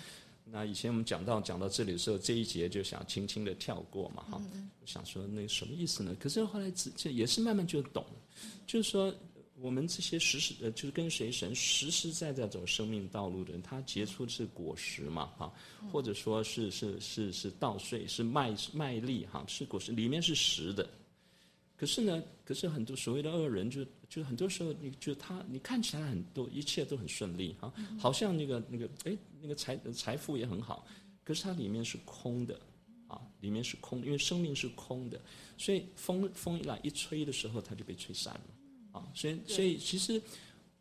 [0.45, 6.15] 那以前我们讲到讲到这里的时候，这一节就想轻轻的跳过嘛，哈，嗯想说那什么意思呢？
[6.19, 8.05] 可是后来自这也是慢慢就懂，
[8.65, 9.13] 就是说
[9.59, 20.87] 我们这些实实呃，就是跟随神实实在在走生命道路的人，他结出是果实嘛，哈，嗯或者说是是是是稻穗，是麦麦粒哈，是果实，里面是实的。
[21.75, 30.85] 可是呢，可是很多所谓的恶人就，就是很多时候，你就他，你看起来很多一切都很顺利哈，好像那个那个哎，那个财财富也很好，
[31.23, 32.59] 可是它里面是空的
[33.07, 35.19] 啊，里面是空，因为生命是空的，
[35.57, 40.21] 所以风风一来一吹的时候，它就被吹散了啊，所以所以其实。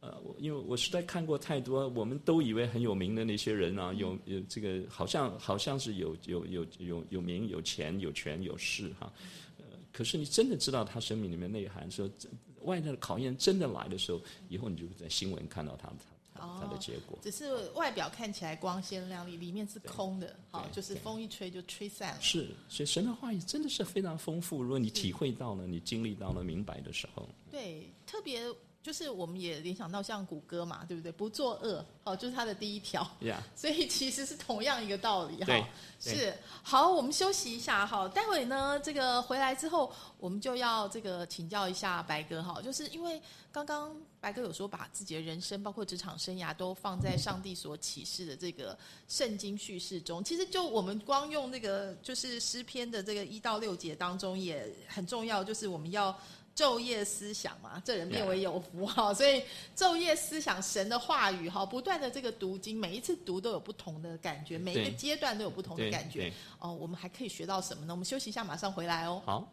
[0.01, 9.11] 呃，我因为我实在看过太多，我们都以为很有名的那些人啊，有有这个好像好像是有有有有有名有钱有权有势哈，
[9.57, 12.29] 呃，可是你真的知道他生命里面内涵，说这
[12.67, 17.19] 外在的考验真的来的时候，以后你就会在新闻看到他他他他的结果。
[17.23, 22.21] 只是外表看起来光鲜亮丽，里面是空的，好，就是风一吹就吹散了。
[22.21, 24.63] 是，所以神的话语真的是非常丰富。
[24.63, 28.43] 如果你体会到了，你经历到了，明白的时候，对，特别
[28.87, 31.11] 就是我们也联想到像谷歌嘛，对不对？
[31.11, 33.05] 不作恶，好，就是它的第一条。
[33.23, 35.69] 呀、 所以其实是同样一个道理对哈。
[36.05, 38.07] 对是好，我们休息一下哈。
[38.07, 43.21] 待会呢，这个回来之后，我们就要这个请教一下白哥哈，就是因为
[43.51, 50.23] 刚刚白哥有说把自己的人生，包括职场生涯，都放在上帝所启示的这个圣经叙事中。
[50.23, 56.17] 其实就我们光用那个就是诗篇的这个一到六节当中，也很重要，就是我们要。
[56.57, 59.43] 昼夜思想嘛，这人变为有福哈所以
[59.77, 66.33] 昼夜思想神的话语哈，不断的这个读经，每一次读都有不同的感觉，每一个阶段都有不同的感觉。
[66.59, 67.93] 哦，我们还可以学到什么呢？
[67.93, 69.23] 我们休息一下，马上回来哦。
[69.27, 69.53] 好好。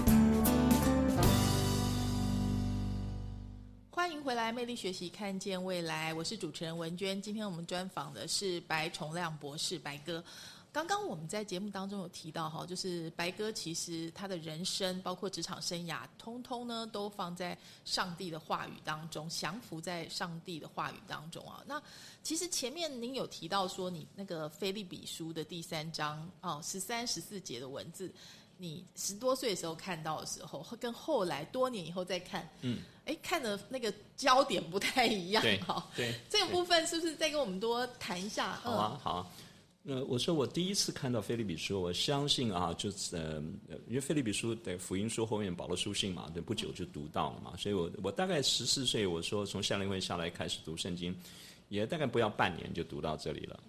[4.01, 6.11] 欢迎回来，魅力学习，看见未来。
[6.11, 7.21] 我是主持人文娟。
[7.21, 10.23] 今天我们专访的是白崇亮博士，白哥。
[10.71, 21.63] 刚刚我们在节目当中有提到哈，就是白哥其实他的人生，包括职场生涯，通通呢都放在上帝的话语当中，降服在上帝的话语当中啊。
[21.67, 21.79] 那
[22.23, 28.11] 其实前面您有提到说，你那个菲利比书的第三章哦，十三十四节的文字，
[28.61, 35.89] 你十多岁的时候看到的时候，跟后来多年以后再看，嗯，哎，看的那个焦点不太一样哈。
[35.95, 38.51] 对， 这个部分是不是再跟我们多谈一下？
[38.61, 39.27] 好啊，好啊。
[39.81, 43.41] 那我说我第一次看到菲利比书，我相信啊，就是呃，
[43.87, 51.17] 因为菲利比书的福音书后面保罗书信嘛，对，不久就读到了嘛，所以我我大概十四岁，我说从夏令会下来开始读圣经，
[51.69, 53.59] 也大概不要半年就读到这里了。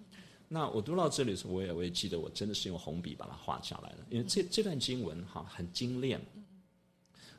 [0.53, 6.21] 那我读到这里的时候，我也我也记得，我真的是用红笔把它画下来了，因为这这段经文哈很精炼。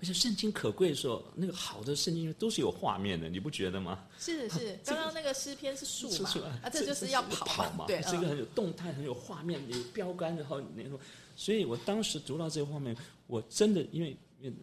[0.00, 4.05] 而且圣经可贵的时候，那个好的圣经都是有画面的，你不觉得吗？
[4.18, 6.29] 是是，刚刚那个诗篇是树嘛？
[6.61, 7.87] 啊，这就是要跑嘛？
[7.87, 10.98] 对，这个很有动态，很有画面，有标杆，然后那种。
[11.37, 12.94] 所以我当时读到这个画面，
[13.29, 14.57] 我真的因为因为。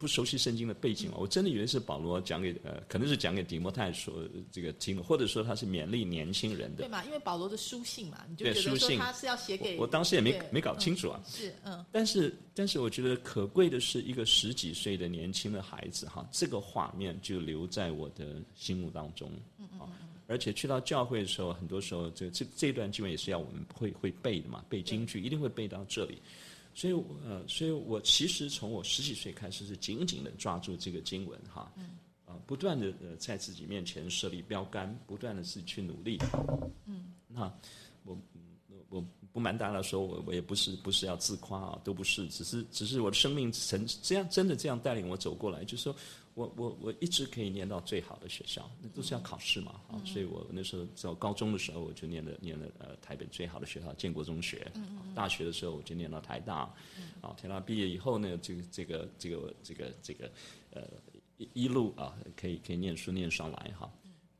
[0.00, 1.18] 不熟悉圣经的背景嘛？
[1.20, 6.84] 我真的以为是保罗讲给呃，可能是讲给迪摩太说这个听的，或者说他是勉励年轻人的。
[6.84, 7.04] 对嘛？
[7.04, 9.76] 因为保罗的书信嘛，你就觉得说他是要写给……
[9.76, 11.22] 我当时也没没搞清楚啊。
[11.26, 11.84] 是嗯。
[11.92, 19.30] 但是但是，我觉得可贵的是一个十几岁的年轻的孩子哈，这个画面就留在我的心目当中。
[19.58, 20.08] 嗯嗯嗯。
[20.26, 26.22] 而且去到教会的时候，很多时候这这这段经文也是要我们会会背的嘛，背京剧一定会背到这里。
[26.74, 26.92] 所以，
[27.24, 31.72] 呃，所以我其实从我十几岁开始是紧紧的抓住这个经文哈，
[32.24, 36.18] 啊，不断的呃在自己面前设立标杆，不断的自己去努力，
[36.86, 37.52] 嗯，那
[38.04, 38.16] 我
[38.88, 45.94] 我不瞒大家说，我我也不是不是要自夸啊，都不是，只是只是我的生命曾这样真的这样带领我走过来，就是说。
[46.34, 54.70] 我我我一直可以念到最好的学校，那都是要考试嘛啊，所以我那时候在高中的时候我就念了念了呃台北最好的学校建国中学，
[55.20, 56.60] 大学的时候我就念到台大，
[57.20, 60.30] 啊台大毕业以后呢，这个这个这个这个这个
[60.70, 60.82] 呃
[61.36, 63.92] 一一路啊可以可以念书念上来哈，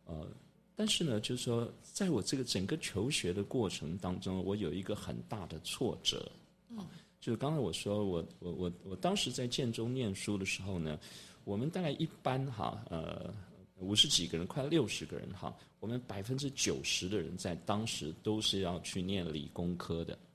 [0.07, 0.27] 呃
[0.75, 6.31] 但是呢就是说在我这个整个求学的过程当中，我有一个很大的挫折，
[6.77, 6.89] 啊
[7.21, 10.99] 就是刚才我说我我我我当时在建中念书的时候呢。
[11.45, 13.33] 我们大概一般哈，呃，
[13.79, 15.53] 五十几个人，快六十个人哈。
[15.81, 20.30] 我们百分之九十的人在当时都是要去念理工科的，对，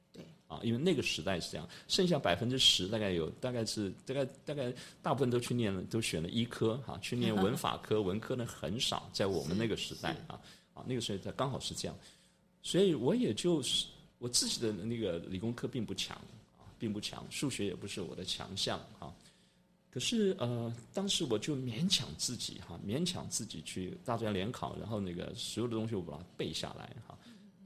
[0.56, 1.68] 啊，因为那个时代是这样。
[1.88, 9.10] 剩下百分之十，大概有大概是大概大概大部分都去念了，都选了医科哈，去念 文法科，文科呢很少。
[9.12, 10.40] 在我们那个时代啊，
[10.74, 11.98] 啊，那个时候它刚好是这样，
[12.62, 13.86] 所以我也就是
[14.18, 16.16] 我自己的那个理工科并不强
[16.58, 19.14] 啊，并不强，数学也不是我的强项啊。
[19.92, 27.15] 可是呃，当时我就勉强自己哈，勉强自己去大专联考，然后那个所有的东西我把它背下来哈，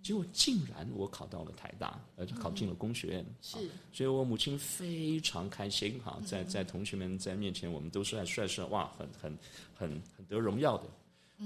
[0.02, 3.58] 结果竟然我考到了台大，呃，考进了工学院，是，
[3.92, 9.38] 所以我母亲非常开心哈，在在同学们在面前，我们都是很帅帅，哇，很很
[9.74, 10.90] 很很得荣耀的。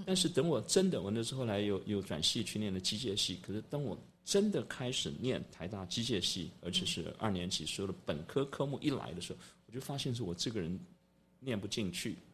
[0.06, 9.40] 但是等我真的，我那时候后来又又转系去念了机械系，可是当我真的开始念台大机械系，而且是二年级所有的本科科目一来的时候。
[9.66, 10.80] 我就发现是我这个人
[11.40, 12.12] 念不进去。
[12.12, 12.33] 啊，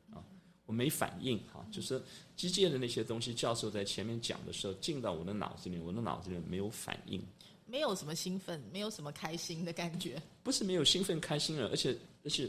[0.70, 1.99] 我没反应哈，就是
[2.36, 7.20] 机械的那些东西，教授在前面讲的时候进到我的脑子里，我的脑子里没有反应，
[7.65, 12.47] 没有什么兴奋，没有什么开心的感觉，不是没有兴奋开心了，而且而且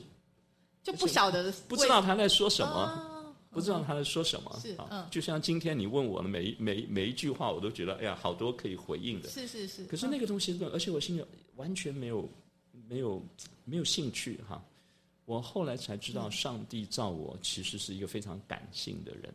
[0.82, 11.24] 就不晓得不知道他在说什么，不知道他在说什么，是啊，就像今天你问我的每一每每一句话，我都觉得哎呀，好多可以回应的，是是是，可是那个东西，而且我心里
[11.56, 12.28] 完全没有
[12.86, 13.22] 没有
[13.64, 14.62] 没有兴趣哈。
[15.24, 19.32] 我后来才知道，上帝造我其实是一个非常感性的人。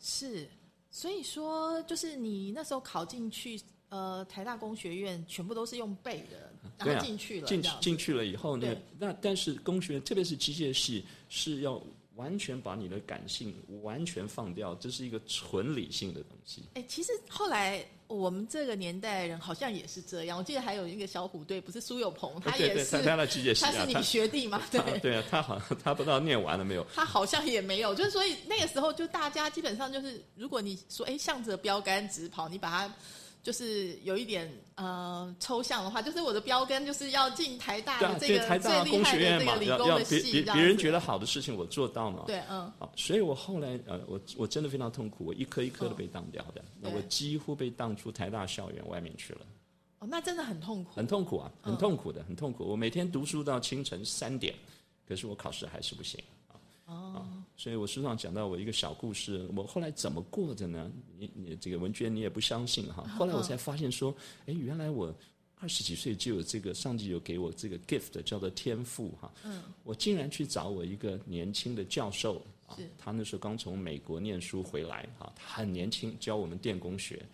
[0.00, 0.48] 是，
[0.90, 7.46] 所以说，就是你那时候考进去，呃，台大工学院全部都是用背的，然后进去了。
[7.46, 11.80] 进进去了以后呢，那但是工学院，特别是机械系，是要
[12.16, 16.62] 完全把你的感性完全放掉，这是一个纯理性的东西。
[16.74, 17.86] 哎，其实后来。
[18.12, 20.36] 我们这个年代人好像也是这样。
[20.36, 23.02] 我记得还有一个小虎队，不是苏有朋，他也是，
[23.60, 24.60] 他是你学弟嘛？
[24.70, 26.86] 对对啊，他好像他不知道念完了没有？
[26.94, 32.94] 他好像也没有，就是所以那个时候就大家基本上就是，如果你说哎向着标杆直跑，你把它
[33.42, 42.22] 就是有一点呃抽象的话，就是我的标杆就是要进台大的这个最厉害的工学院嘛，这个理工的系，别别人觉得好的事情我做到嘛。
[42.24, 46.96] 对，嗯，啊，所以我后来呃，我我真的非常痛苦，我一颗一颗的被当掉的，那对。
[46.96, 49.40] 我几乎被当出台大校园外面去了，
[49.98, 51.72] 哦，那真的很痛苦，很痛苦啊，嗯。
[51.72, 52.64] 很痛苦的，很痛苦。
[52.64, 54.54] 我每天读书到清晨三点，
[55.08, 56.22] 可是我考试还是不行。
[56.46, 56.54] 啊。
[56.86, 57.26] 哦，
[57.56, 60.90] 所以我书上讲到我一个小故事，我后来怎么过的呢？
[61.18, 63.04] 你你这个文娟你也不相信哈。
[63.16, 64.12] 后来我才发现说，
[64.46, 65.14] 哎，原来我
[65.60, 69.32] 二十几岁就有这个上帝有给我这个 gift 叫做天赋哈。
[69.44, 69.62] 嗯。
[69.84, 77.24] 我竟然去找我一个年轻的教授啊，他那时候刚从美国念书回来哈，他很年轻，教我们电工学。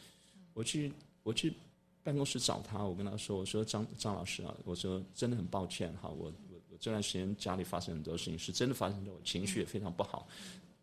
[0.52, 0.92] 我去
[1.22, 1.54] 我去
[2.02, 6.30] 办公室找他，我跟他说，我说张张老师啊，我说真的很抱歉哈，我
[6.80, 10.28] 这段时间家里发生很多事情，是真的发生的，我情绪也非常不好。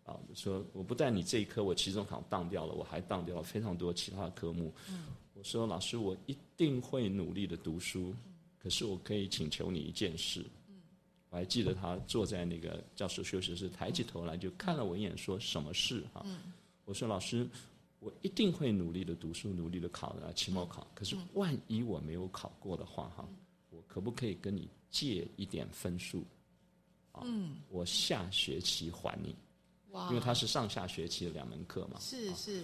[0.03, 4.73] 啊，我说我不但你这一科我期中考当掉了，我还当掉了非常多其他的科目。
[5.33, 8.13] 我说老师，我一定会努力的读书，
[8.59, 10.45] 可是我可以请求你一件事。
[11.31, 16.25] 我还记得他坐在那个教室休息室，抬起头来就看了我一眼，说什么事哈？
[16.85, 17.45] 我说老师，
[17.99, 20.85] 我一定会努力的读书，努力的考啊期末考。
[20.93, 23.27] 可是万一我没有考过的话哈，
[23.71, 26.23] 我可不可以跟你借一点分数？
[27.11, 27.21] 啊，
[27.69, 29.35] 我下学期还你。
[29.91, 31.99] 哇，因为它是上下学期的两门课嘛。
[31.99, 32.63] 是是，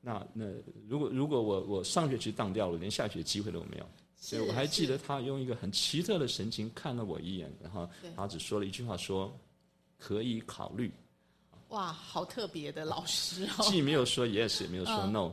[0.00, 0.46] 那那
[0.88, 3.86] 如果如果我我上学期当掉了，连下学期机会都没有。
[4.16, 7.86] 所以我还记得他用一个很奇特的神情看了我一眼，然后
[8.16, 9.30] 他只说了一句话说
[10.00, 10.90] ：“可以考虑。
[11.68, 15.32] 哇，好特别的老师”哦，既没有说 yes，也没有说嗯 no。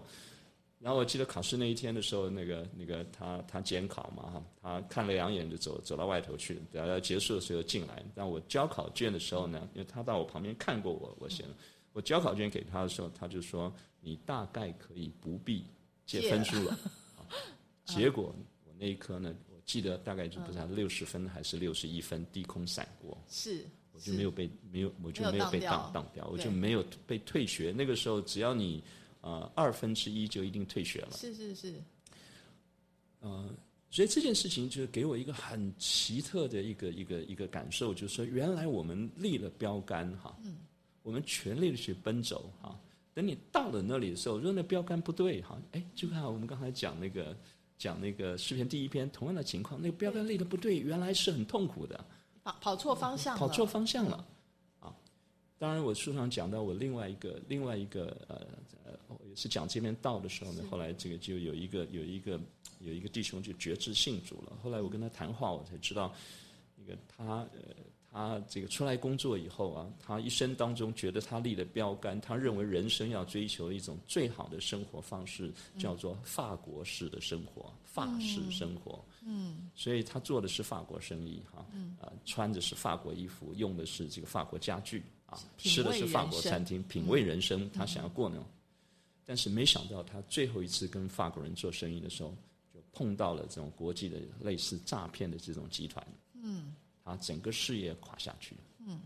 [0.81, 8.03] 然后我记得考试那一天的时候，那个那个他他监考嘛哈，他看了两眼就走走到外头去，等要结束的时候进来。
[8.15, 11.55] 但我交考卷的时候呢，因为他到我旁边看过我，我写了，
[11.93, 15.63] 我交考卷给他的时候，他就说你大概可以不必
[16.05, 16.71] 借分数了。
[17.15, 17.29] 啊
[17.85, 18.33] 结果
[18.65, 23.17] 我那一科呢，我记得大概就不知道六十分还是六十一分，低空闪过。
[23.29, 27.71] 是，我就没有被没有我就没有被当掉当当掉，我就没有被退学。
[27.75, 28.83] 那个时候只要你
[29.21, 31.11] 呃二分之一就一定退学了。
[31.17, 31.81] 是是是，
[33.21, 33.49] 呃
[33.89, 40.33] 所以这件事情就是给我一个很奇特的一个一个一个感受，就是说原来我们立了标杆哈，
[41.03, 42.79] 我们全力的去奔走哈。
[43.13, 47.35] 等你到了那里的时候，如果那标杆不对哈，哎，就看我们刚才讲那个
[47.77, 52.05] 讲那个诗篇第一篇同样的情况，那个标杆立的不对，原来是很痛苦的。
[52.43, 54.25] 跑跑错方向了，跑错方向了啊！
[55.61, 58.47] 当然，我书上讲到我另外一个另外一个呃
[58.83, 62.39] 呃，也是讲这边道的时候呢，后来这个就有一个有一个
[62.79, 64.53] 有一个弟兄就觉知信主了。
[64.63, 66.11] 后来我跟他谈话，我才知道，
[66.75, 67.75] 那个他呃
[68.11, 79.05] 他这个出来工作以后啊，他一生当中觉得他立了标杆，他认为人生要追求一种最好的生活方式，叫做法国式的生活，法式生活。
[79.23, 79.69] 嗯。
[79.75, 81.63] 所以他做的是法国生意哈，
[82.01, 88.45] 呃，穿的是法国衣服，用的是这个法国家具啊，吃的是法国餐厅，品味人生，他想要过那种。
[89.25, 92.35] 但是没想到他最后一次跟法国人做生意的时候，
[92.73, 98.55] 就碰到了这种国际的类似诈骗的这种集团，嗯，他整个事业垮下去，
[98.85, 98.99] 嗯。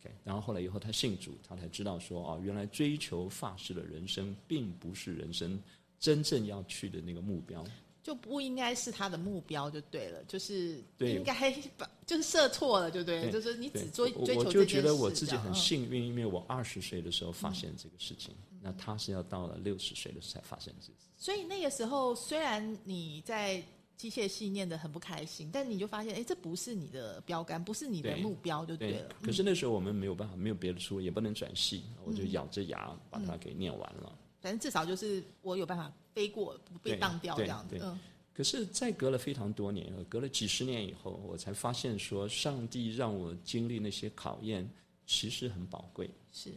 [0.00, 5.60] OK，然后后来以后他信主，他才知道说哦，原来追求法式的人生并不是人生
[5.98, 7.64] 真正要去的那个目标。
[8.08, 21.10] 就不应该是他的目标就对了，就是应该把就是设错了就对就是你只追追求就觉得我自己很幸运，因为我二十岁的时候发现这个事情，那他是要到了六十岁的时候才发现这个事情。
[21.18, 23.62] 所以那个时候虽然你在
[23.98, 29.10] 机械系念的很不开心，但你就发现，哎，这不是你的标杆，不是你的目标就对了。
[29.22, 34.18] 可是那时候我们没有办法，没有别的出路，也不能转系，我就咬着牙把它给念完了。
[34.40, 37.78] 反正至少就是我有办法飞过，不被对当掉这样子。
[37.82, 37.98] 嗯，
[38.32, 44.68] 可是，在隔了非常多年，隔了几十年以后，我才发现说，上帝让我经历那些考验，
[45.06, 46.08] 其实很宝贵。
[46.32, 46.50] 是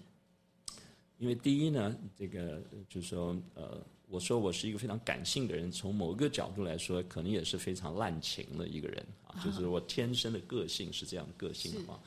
[1.18, 12.00] 因为第一呢，这个呃就是说，呃，我说我是一个非常感性的人，从某个角度来说，可能也是非常滥情的一个人啊，就是我天生的个性是这样个性的话，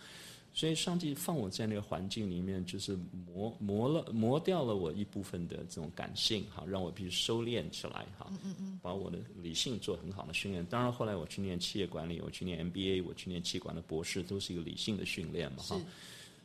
[0.57, 2.97] 所以上帝放我在那个环境里面，就是
[3.27, 10.65] 磨磨了磨掉了我一部分的这种感性哈，让我必须收敛起来哈，嗯嗯把我的理性做很好的训练。
[10.67, 15.81] 当然后来我去念企业管理，我去念 MBA，我去念企管的博士，都是一个理性的训练嘛哈。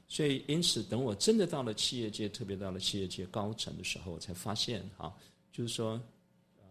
[0.08, 5.16] 所以，因此，等我真的到了企业界，特别到了企业界高层的时候，我才发现哈，
[5.52, 6.02] 就是说，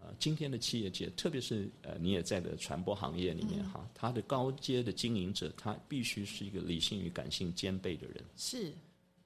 [0.01, 8.23] 呃，今天的企业界，特别是呃，你也在的传播行业里面哈，他的高阶的经营者，他必须是一个理性与感性兼备的人。
[8.37, 8.73] 是，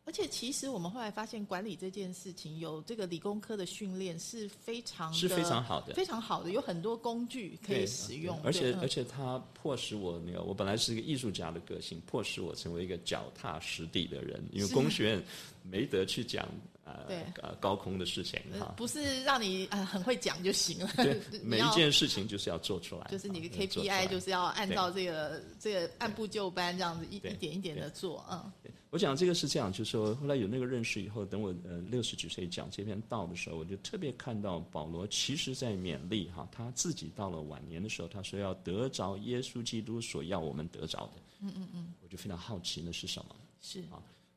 [0.05, 8.37] 而且其实我们后来发现，管理这件事情有这个理工科的训练是非常是非常好的非常好的，有很多工具可以使用。
[8.43, 14.43] 而且而且它迫使我那个，我本来是一个艺术家的个性，迫使我成为一个脚踏实地的人。
[14.51, 15.23] 因为工学院
[15.61, 16.49] 没得去讲
[16.83, 28.51] 呃高空的事情哈，呃不是让你很会讲就行了，对， 每一件事情就是要做出来，就是你的 KPI 就是要按照这个这个按部就班这样子一一点一点的做，嗯，
[28.89, 41.13] 我讲这个是这样，就是说后来有那个认识以后，等我呃六十几岁讲这篇道的时候，我就特别看到保罗其实在勉励哈，他自己到了晚年的时候，他说要得着耶稣基督所要我们得着的。
[41.39, 43.35] 嗯嗯嗯，我就非常好奇那是什么。
[43.61, 43.81] 是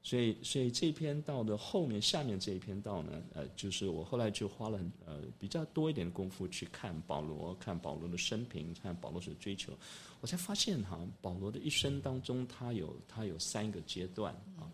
[0.07, 9.73] 所以，所以这篇道的后面下面这一篇道呢，呃，就是我后来就花了很呃比较多一点的功夫去看保罗，看保罗的生平，看保罗所追求，
[10.21, 14.71] 我才发现哈，保罗的一生当中，他有他有三个阶段啊。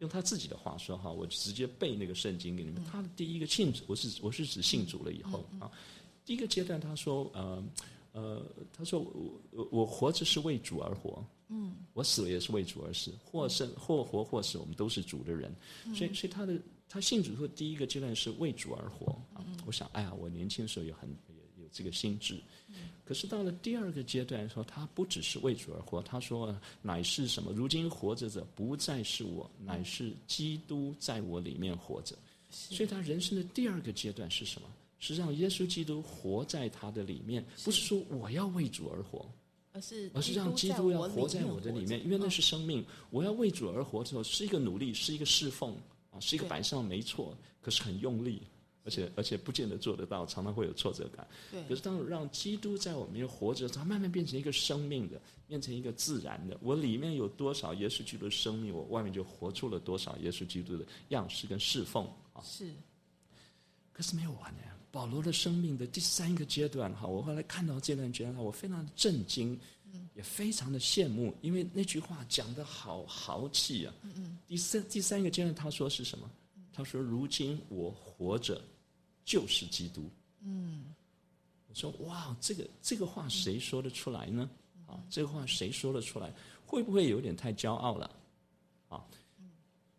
[0.00, 2.82] 用他自己的话说哈，我直接背那个圣经给你们。
[2.90, 5.70] 他的第一个信主，我是我是指信主了以后啊，
[6.26, 7.62] 第一个阶段他说呃
[8.12, 15.54] 呃，他说我我我活着是为主而活，嗯，我死了也是为主而死，或生或活或死，我们都是主的人，
[15.94, 19.12] 所以所以他的他信主后第一个阶段是为主而活。
[19.32, 19.44] 啊。
[19.64, 22.38] 我想，哎呀，我年轻的时候有很有有这个心智，
[23.04, 27.52] 可是到了第二个阶段说，他不只是为主而活，他说乃是什么？
[27.52, 32.14] 如今活着者不再是我，乃是基督在我里面活着。
[32.50, 34.68] 所以他人生的第二个阶段是什么？
[35.02, 39.28] 是让耶稣基督活在他的里面，不是说我要为主而活，
[39.72, 42.84] 而是而是让基督要活在我的里面，因为那是生命。
[43.10, 45.76] 我要为主而活之后，是一个努力，是一个侍奉
[46.12, 48.42] 啊，是一个摆上没错，可是很用力，
[48.84, 51.26] 而且而且不见得做得到，常常会有挫折感。
[51.50, 56.56] 对可是当让基督在我们面活着，它慢慢变成一个生命的，变成一个自然的。
[56.62, 62.40] 我里面有多少耶稣基督的生命，我外面就活出了多少耶稣基督的样式跟侍奉啊。
[62.44, 62.72] 是
[63.92, 64.62] 可是没有完呢。
[64.92, 69.58] 保罗的生命的第三个阶段，哈，我后来看到这段阶段，我非常的震惊，
[70.14, 73.94] 也非常的羡慕，因为那句话讲的好豪气啊。
[74.46, 76.30] 第三第三个阶段，他说是什么？
[76.74, 78.60] 他说：“如今我活着，
[79.24, 80.08] 就是基督。”
[80.44, 80.84] 嗯，
[81.68, 84.48] 我说：“哇，这个这个话谁说得出来呢？
[84.86, 86.32] 啊，这个话谁说得出来？
[86.66, 88.10] 会不会有点太骄傲了？
[88.88, 89.04] 啊？”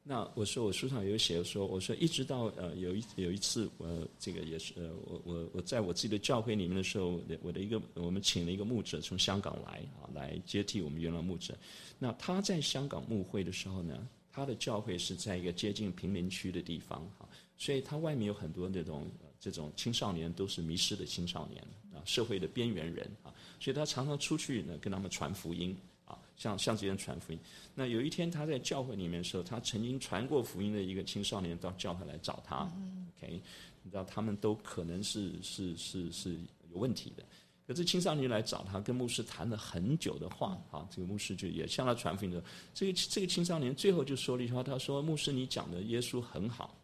[0.06, 11.58] 那我说我书上有写说，我说一直到呃有一有一次，呃这个也是呃我我我在我自己的教会里面的时候，我的一个我们请了一个牧者从香港来啊来接替我们原来牧者。
[11.98, 17.26] 那他在香港牧会的时候呢，他的教会是在一个接近贫民区的地方哈，
[17.58, 25.74] 所以他外面有很多那种、这种青少年都是迷失的青少年啊，社会的边缘人啊，所以他常常出去呢跟他们传福音。
[26.06, 27.40] 啊，像像这些人传福音。
[27.74, 32.70] 那有一天他在教会里面的时候，他曾经传过福音的一个青少年到教会来找他。
[33.18, 33.42] OK，
[33.84, 36.34] 你知道他们都可能是是是是
[36.72, 37.24] 有问题的。
[37.66, 42.44] 可是青少年来找他，跟牧师谈了很久的话，啊，这个牧师就也向他传福音的。
[42.74, 46.78] 这个这个青少年最后就说了一句话，他说：“牧师，你讲的耶稣很好，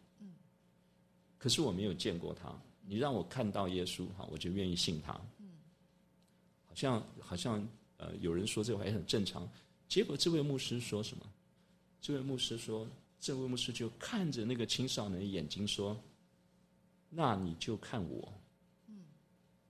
[1.36, 2.50] 可是我没有见过他，
[2.86, 5.48] 你让我看到耶稣，哈，我就愿意信他。”嗯
[6.64, 7.68] 好像好像
[8.00, 9.46] 呃，有人说这话也很正常。
[9.86, 11.26] 结果这位牧师说什么？
[12.00, 12.86] 这位牧师说，
[13.20, 15.94] 这位牧师就看着那个青少年的眼睛说
[17.10, 18.32] ：“那你就看我，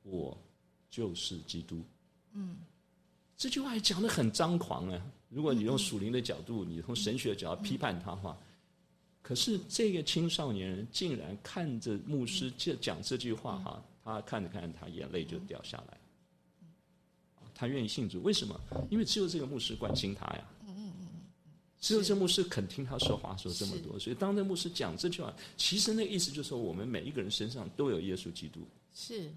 [0.05, 0.39] 我
[0.89, 1.83] 就是基督。”
[2.33, 2.59] 嗯，
[3.37, 5.13] 这句话也讲的很张狂啊！
[5.29, 8.39] 如果你用属灵的角度，你从神学角度批判他的话，
[9.23, 16.00] 可是这个青少年人竟然看着牧师这讲这句话哈，他看着看着，他眼泪就掉下来。
[17.61, 18.59] 他愿意信主，为什么？
[18.89, 20.49] 因为只有这个牧师关心他呀。
[21.79, 28.61] 只有这牧师肯听他说话，说这么多，所以当这牧师讲这句话，其实那个意思就是说，我们每一个人身上都有耶稣基督，
[28.95, 29.31] 是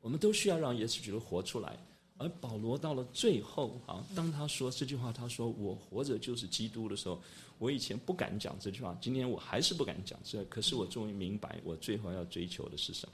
[0.00, 1.78] 我们都需要让耶稣基督活出来。
[2.18, 7.22] 而保罗到了最后啊，当他说这句话，他说“我活着就是基督”的时候，
[7.58, 13.12] 我以前不敢讲这句话，今天我还是不敢讲这，可是我终于明白，我最后要追求的是什么，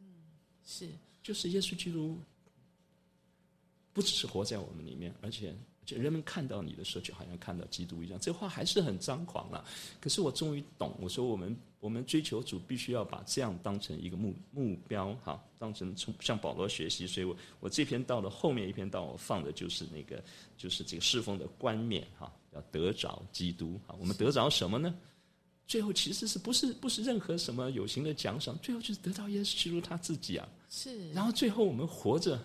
[0.00, 0.06] 嗯
[0.64, 0.88] 是
[1.22, 2.16] 就是耶稣基督，
[3.94, 5.54] 不只是活在我们里面，而且
[5.86, 8.18] 就人们看到你的时候，就好像看到基督一样。
[8.20, 9.64] 这话还是很张狂了，
[10.00, 10.92] 可是我终于懂。
[11.00, 17.06] 我说我们我们追求主，必须要把这样当成一个目目标，哈，当成从向保罗学习。
[17.06, 20.22] 所以我我这篇到了后面一篇到，我放的就是那个
[20.56, 24.94] 就是这个侍奉的冠冕，哈，要得着基督，哈，我们得着什么呢？
[25.66, 30.46] 最后其实是不是不是任何什么有形的奖赏，最后就是得到耶稣基督他自己啊。
[30.68, 32.38] 是，然后最后我们活着，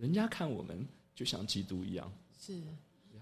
[0.00, 2.60] 人家看我们就像基督一样，是。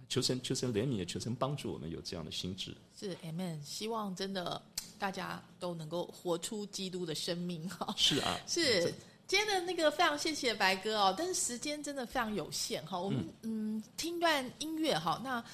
[0.09, 2.75] 求神求神怜悯，也求神帮助我们有这样的心智。
[2.99, 4.63] 是 Amen，希望真的
[4.99, 7.69] 大家都能够活出基督的生命。
[7.69, 7.93] 哈。
[7.97, 8.95] 是啊， 是。
[9.27, 12.99] 今天的那个非常谢谢白哥哦，但是时间真的非常有限哈。
[12.99, 15.45] 我们嗯听段音乐哈，那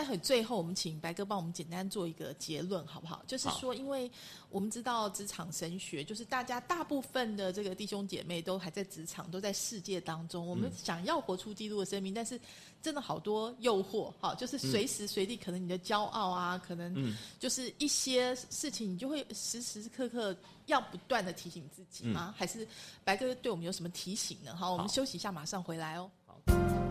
[0.00, 3.22] 待会最后我们请白哥帮我们简单做一个结论好不好？
[3.26, 4.10] 就是说，因为
[4.48, 12.40] 我们知道职场神学，就是大家大部分的这个弟兄姐妹都还在职场，都在世界当中，我们想要活出基督的生命，但是
[12.80, 20.34] 真的好多诱惑哈，就是随时随地可能你的骄傲啊，可能就是一些事情，你就会时时刻刻
[20.64, 22.34] 要不断的提醒自己吗？
[22.38, 22.66] 还是
[23.04, 24.56] 白哥对我们有什么提醒呢？
[24.56, 26.10] 好，我们休息一下，马上回来哦。
[26.24, 26.89] 欢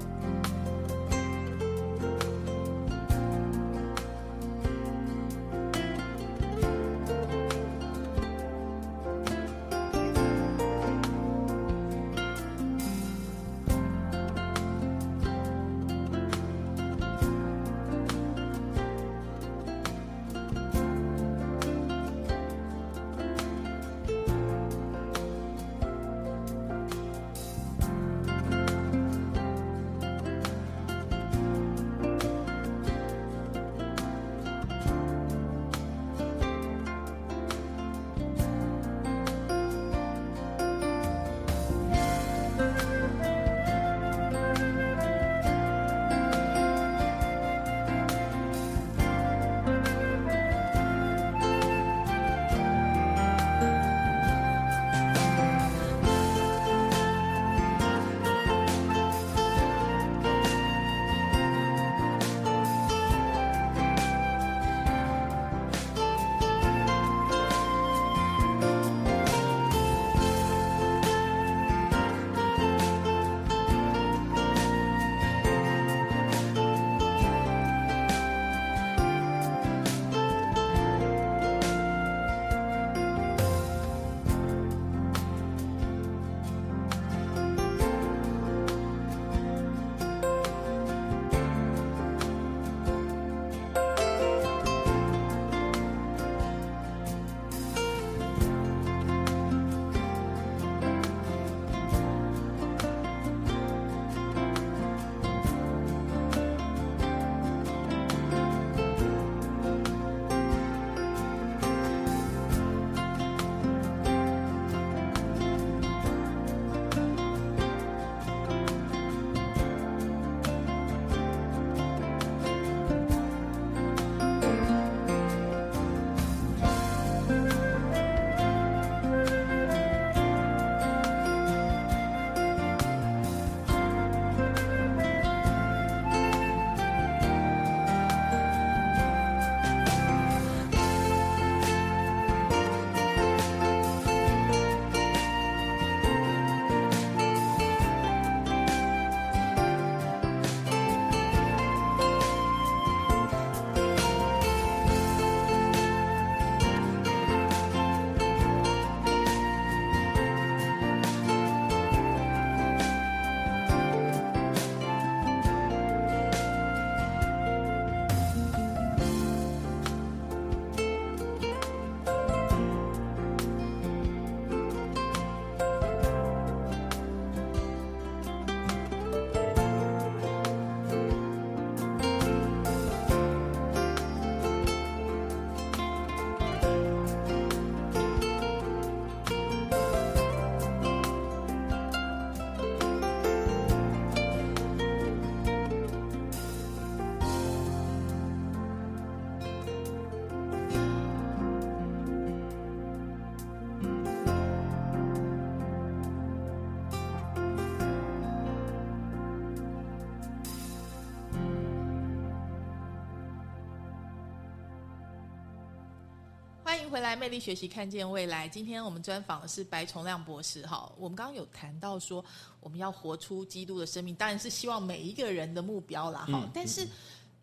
[216.89, 218.49] 迎回来，魅力学习，看见未来。
[218.49, 220.65] 今天我们专访的是白崇亮博士。
[220.65, 222.25] 哈，我们刚刚有谈到说，
[222.59, 226.25] 我们要活出基督的生命，当然是希望每一个人的目标啦。
[226.25, 226.87] 哈，但是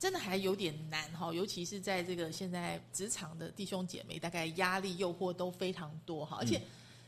[0.01, 6.61] 真的还有点难哈，尤其是在这个现在职场的弟兄姐妹，大概压力、诱惑都非常多哈，而且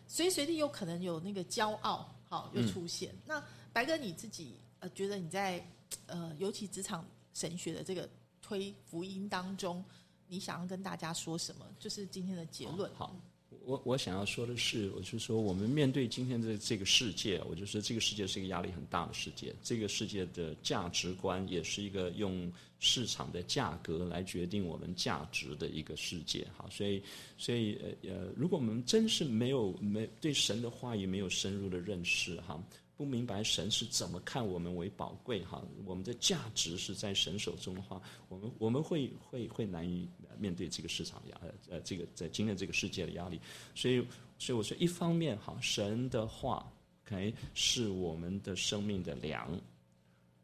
[0.06, 3.12] 随时随地有可能有那个骄傲，好又出现。
[3.26, 5.60] 那白哥你自己呃，觉得你在
[6.06, 8.08] 呃，尤其职场神学的这个
[8.40, 9.84] 推福音当中。
[10.28, 11.66] 你想要跟大家说什么？
[11.78, 12.90] 就是今天的结论。
[12.94, 13.16] 好，
[13.64, 26.46] 我我想要说的是，我就说我们面对今天的这个世界，我就说这个世界是一个压力很大的世界，这个世界的价值观也是一个用市场的价格来决定我们价值的一个世界。
[26.56, 27.02] 哈，所以
[27.36, 32.62] 所以呃呃，如果我们真是没有没对神的话语没有深入的认识，哈。
[32.98, 43.40] 不明白神是怎么看我们为宝贵哈，我们的价值是在神手中的话，我们我们会会会难以面对这个市场压呃呃这个在今天这个世界的压力，
[43.72, 44.04] 所以
[44.36, 46.68] 所以我说一方面哈，神的话
[47.06, 49.56] ，OK 是我们的生命的粮，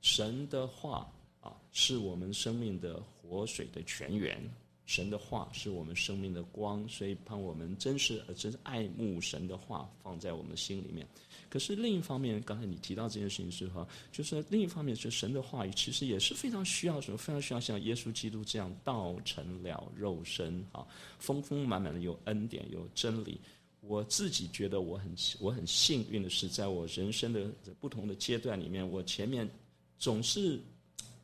[0.01, 4.41] 神的话啊是我们生命的活水的泉源，
[4.87, 11.05] 神的话是我们生命的光，所以盼我们真是呃真是爱慕神的话放在我们心里面。
[11.55, 17.17] 可是另一方面，刚才你提到这件事情是哈，就是另一方面，就神的话语其实也是非常需要什么？
[17.17, 20.85] 非常需要像耶稣基督这样道成了肉身啊，
[21.21, 23.41] 丰丰满满的有恩典有真理。
[23.83, 27.49] 我自己觉得我很我很幸运的是，在我人生的
[27.79, 29.49] 不同的阶段里面，我前面
[29.97, 30.61] 总是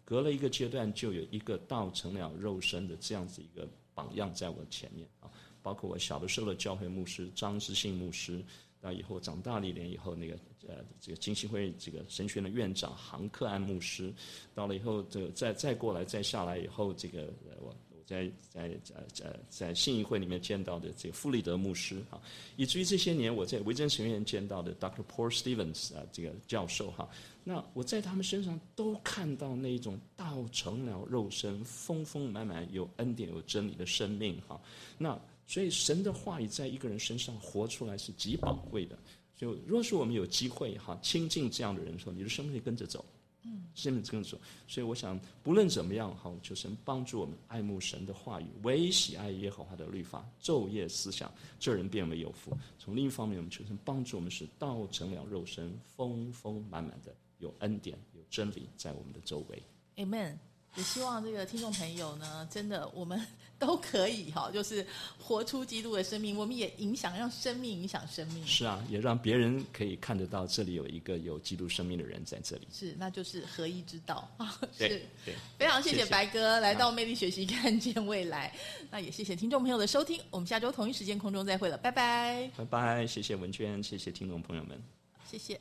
[0.05, 5.29] 隔了一个阶段就有一个道成了肉身的这样子一个榜样在我前面啊，
[5.61, 8.41] 包括我小的时候的教会牧师张之信牧师。
[8.81, 10.35] 到以后长大了一点以后，那个
[10.67, 14.13] 呃，这个金星会这个神学院的院长杭克安牧师，
[14.55, 22.19] 到了以后，这再再过来再下来以后，这个我我在在在在在信义会里面见到的这个弗里德牧师啊，
[22.57, 25.05] 以至于这些年我在维珍神学院见到的 Dr.
[25.05, 27.09] Paul Stevens 啊这个教授哈，
[27.45, 34.59] 那我在他们身上都看到那一种道成了肉身、丰丰满满有恩典有真理的生命哈，
[34.97, 35.21] 那。
[35.51, 38.97] 所以神的话语在一个人身上活出来是极宝贵的。
[39.37, 43.05] 所以，若是我们有机会哈亲近这样的人说，你的生命会跟着走，
[43.43, 44.39] 嗯，生命跟着走。
[44.69, 51.29] 所以，我想不论怎么样哈，求神帮助我们爱慕神的话语，唯喜爱耶和华的律法，昼夜思想，
[51.59, 52.57] 这人变为有福。
[52.79, 59.61] 从另一方面，我们求神帮助我们，使道成了肉身，丰丰满满的有恩典、有真理在我们的周围。
[59.97, 60.50] Amen。
[60.77, 63.21] 也希望这个听众朋友呢，真的我们
[63.59, 64.87] 都可以哈， 就是
[65.19, 66.37] 活出基督的生命。
[66.37, 68.47] 我们也影响，让生命影响生命。
[68.47, 72.69] 是啊，也让别人可以看得到，这里有一个有基督生命的人在这里。
[72.73, 74.61] 是，那就是合一之道 啊。
[74.79, 78.55] 是，对，非常谢谢白哥来到魅力学习，看见未来。
[78.91, 82.49] 那也谢谢听众朋友的收听，我们下周同一时间空中再会了，拜拜。
[82.57, 84.81] 拜拜，谢谢文娟，谢谢听众朋友们，
[85.29, 85.61] 谢谢。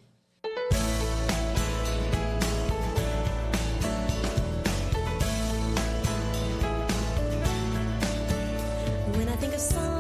[9.40, 9.99] think of some